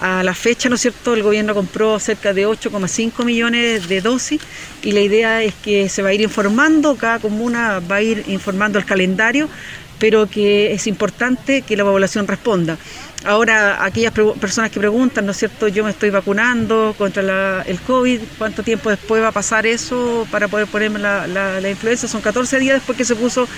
A 0.00 0.22
la 0.22 0.34
fecha, 0.34 0.68
¿no 0.68 0.74
es 0.74 0.82
cierto?, 0.82 1.14
el 1.14 1.22
gobierno 1.22 1.54
compró 1.54 1.98
cerca 1.98 2.34
de 2.34 2.46
8,5 2.46 3.24
millones 3.24 3.88
de 3.88 4.02
dosis 4.02 4.42
y 4.82 4.92
la 4.92 5.00
idea 5.00 5.42
es 5.42 5.54
que 5.54 5.88
se 5.88 6.02
va 6.02 6.10
a 6.10 6.12
ir 6.12 6.20
informando, 6.20 6.96
cada 6.96 7.18
comuna 7.18 7.80
va 7.80 7.96
a 7.96 8.02
ir 8.02 8.24
informando 8.28 8.78
el 8.78 8.84
calendario, 8.84 9.48
pero 9.98 10.28
que 10.28 10.72
es 10.72 10.86
importante 10.86 11.62
que 11.62 11.76
la 11.76 11.84
población 11.84 12.26
responda. 12.26 12.76
Ahora, 13.26 13.84
aquellas 13.84 14.12
personas 14.12 14.70
que 14.70 14.78
preguntan, 14.78 15.26
¿no 15.26 15.32
es 15.32 15.38
cierto? 15.38 15.66
Yo 15.66 15.82
me 15.82 15.90
estoy 15.90 16.10
vacunando 16.10 16.94
contra 16.96 17.62
el 17.62 17.80
COVID, 17.80 18.20
¿cuánto 18.38 18.62
tiempo 18.62 18.88
después 18.88 19.20
va 19.20 19.28
a 19.28 19.32
pasar 19.32 19.66
eso 19.66 20.28
para 20.30 20.46
poder 20.46 20.68
ponerme 20.68 21.00
la, 21.00 21.68
influenza? 21.68 22.06
Son 22.06 22.20
14 22.20 22.60
días 22.60 22.76
después 22.76 22.96
que 22.96 23.04
se 23.04 23.16
puso 23.16 23.48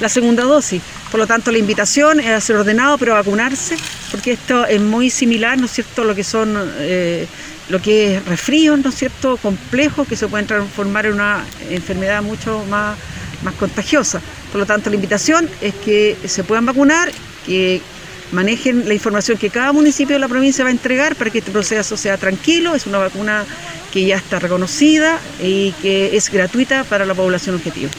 la 0.00 0.08
segunda 0.08 0.44
dosis. 0.44 0.80
Por 1.10 1.20
lo 1.20 1.26
tanto, 1.26 1.52
la 1.52 1.58
invitación 1.58 2.20
es 2.20 2.28
a 2.28 2.40
ser 2.40 2.56
ordenado, 2.56 2.96
pero 2.96 3.12
a 3.12 3.16
vacunarse, 3.16 3.76
porque 4.10 4.32
esto 4.32 4.64
es 4.64 4.80
muy 4.80 5.10
similar, 5.10 5.58
¿no 5.58 5.66
es 5.66 5.72
cierto?, 5.72 6.04
lo 6.04 6.14
que 6.14 6.24
son. 6.24 6.56
Eh, 6.78 7.26
lo 7.68 7.82
que 7.82 8.16
es 8.16 8.24
resfríos, 8.24 8.78
¿no 8.78 8.88
es 8.88 8.94
cierto?, 8.94 9.36
complejos 9.36 10.08
que 10.08 10.16
se 10.16 10.26
pueden 10.26 10.46
transformar 10.46 11.04
en 11.04 11.12
una 11.12 11.44
enfermedad 11.68 12.22
mucho 12.22 12.64
más, 12.70 12.96
más 13.42 13.52
contagiosa. 13.56 14.22
Por 14.50 14.60
lo 14.60 14.66
tanto, 14.66 14.88
la 14.88 14.96
invitación 14.96 15.50
es 15.60 15.74
que 15.74 16.16
se 16.24 16.44
puedan 16.44 16.64
vacunar, 16.64 17.12
que 17.44 17.82
manejen 18.32 18.88
la 18.88 18.94
información 18.94 19.38
que 19.38 19.50
cada 19.50 19.72
municipio 19.72 20.16
de 20.16 20.20
la 20.20 20.28
provincia 20.28 20.64
va 20.64 20.68
a 20.68 20.72
entregar 20.72 21.16
para 21.16 21.30
que 21.30 21.38
este 21.38 21.50
proceso 21.50 21.96
sea 21.96 22.16
tranquilo. 22.16 22.74
Es 22.74 22.86
una 22.86 22.98
vacuna 22.98 23.44
que 23.92 24.04
ya 24.04 24.16
está 24.16 24.38
reconocida 24.38 25.18
y 25.42 25.72
que 25.82 26.16
es 26.16 26.30
gratuita 26.30 26.84
para 26.84 27.04
la 27.06 27.14
población 27.14 27.56
objetivo. 27.56 27.90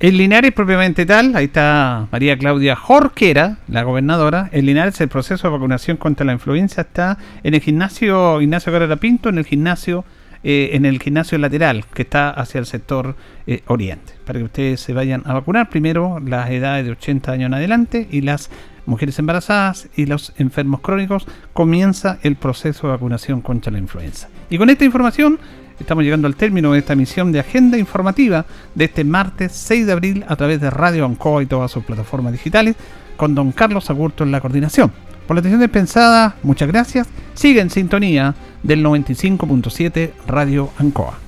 En 0.00 0.16
Linares 0.16 0.52
propiamente 0.52 1.04
tal, 1.06 1.34
ahí 1.34 1.46
está 1.46 2.06
María 2.12 2.38
Claudia 2.38 2.76
Jorquera, 2.76 3.58
la 3.66 3.82
gobernadora. 3.82 4.48
En 4.52 4.66
Linares 4.66 5.00
el 5.00 5.08
proceso 5.08 5.48
de 5.48 5.52
vacunación 5.52 5.96
contra 5.96 6.24
la 6.24 6.32
influenza 6.32 6.82
está 6.82 7.18
en 7.42 7.54
el 7.54 7.60
gimnasio 7.60 8.40
Ignacio 8.40 8.72
Carrera 8.72 8.94
Pinto, 8.96 9.28
en 9.28 9.38
el 9.38 9.44
gimnasio 9.44 10.04
eh, 10.44 10.70
en 10.74 10.86
el 10.86 11.02
gimnasio 11.02 11.36
lateral 11.36 11.84
que 11.92 12.02
está 12.02 12.30
hacia 12.30 12.60
el 12.60 12.66
sector 12.66 13.16
eh, 13.48 13.62
oriente. 13.66 14.12
Para 14.24 14.38
que 14.38 14.44
ustedes 14.44 14.80
se 14.80 14.92
vayan 14.92 15.22
a 15.26 15.32
vacunar 15.32 15.68
primero 15.68 16.20
las 16.20 16.48
edades 16.50 16.86
de 16.86 16.92
80 16.92 17.32
años 17.32 17.46
en 17.48 17.54
adelante 17.54 18.06
y 18.08 18.20
las 18.20 18.50
mujeres 18.88 19.18
embarazadas 19.18 19.88
y 19.94 20.06
los 20.06 20.32
enfermos 20.38 20.80
crónicos, 20.80 21.26
comienza 21.52 22.18
el 22.22 22.36
proceso 22.36 22.86
de 22.86 22.94
vacunación 22.94 23.40
contra 23.40 23.70
la 23.70 23.78
influenza. 23.78 24.28
Y 24.50 24.58
con 24.58 24.70
esta 24.70 24.84
información 24.84 25.38
estamos 25.78 26.02
llegando 26.04 26.26
al 26.26 26.36
término 26.36 26.72
de 26.72 26.80
esta 26.80 26.94
emisión 26.94 27.30
de 27.30 27.40
agenda 27.40 27.78
informativa 27.78 28.46
de 28.74 28.86
este 28.86 29.04
martes 29.04 29.52
6 29.52 29.86
de 29.86 29.92
abril 29.92 30.24
a 30.26 30.36
través 30.36 30.60
de 30.60 30.70
Radio 30.70 31.04
Ancoa 31.04 31.42
y 31.42 31.46
todas 31.46 31.70
sus 31.70 31.84
plataformas 31.84 32.32
digitales 32.32 32.76
con 33.16 33.34
don 33.34 33.52
Carlos 33.52 33.90
Agurto 33.90 34.24
en 34.24 34.32
la 34.32 34.40
coordinación. 34.40 34.90
Por 35.26 35.36
la 35.36 35.40
atención 35.40 35.60
dispensada, 35.60 36.36
muchas 36.42 36.68
gracias. 36.68 37.06
Sigue 37.34 37.60
en 37.60 37.70
sintonía 37.70 38.34
del 38.62 38.82
95.7 38.84 40.12
Radio 40.26 40.70
Ancoa. 40.78 41.27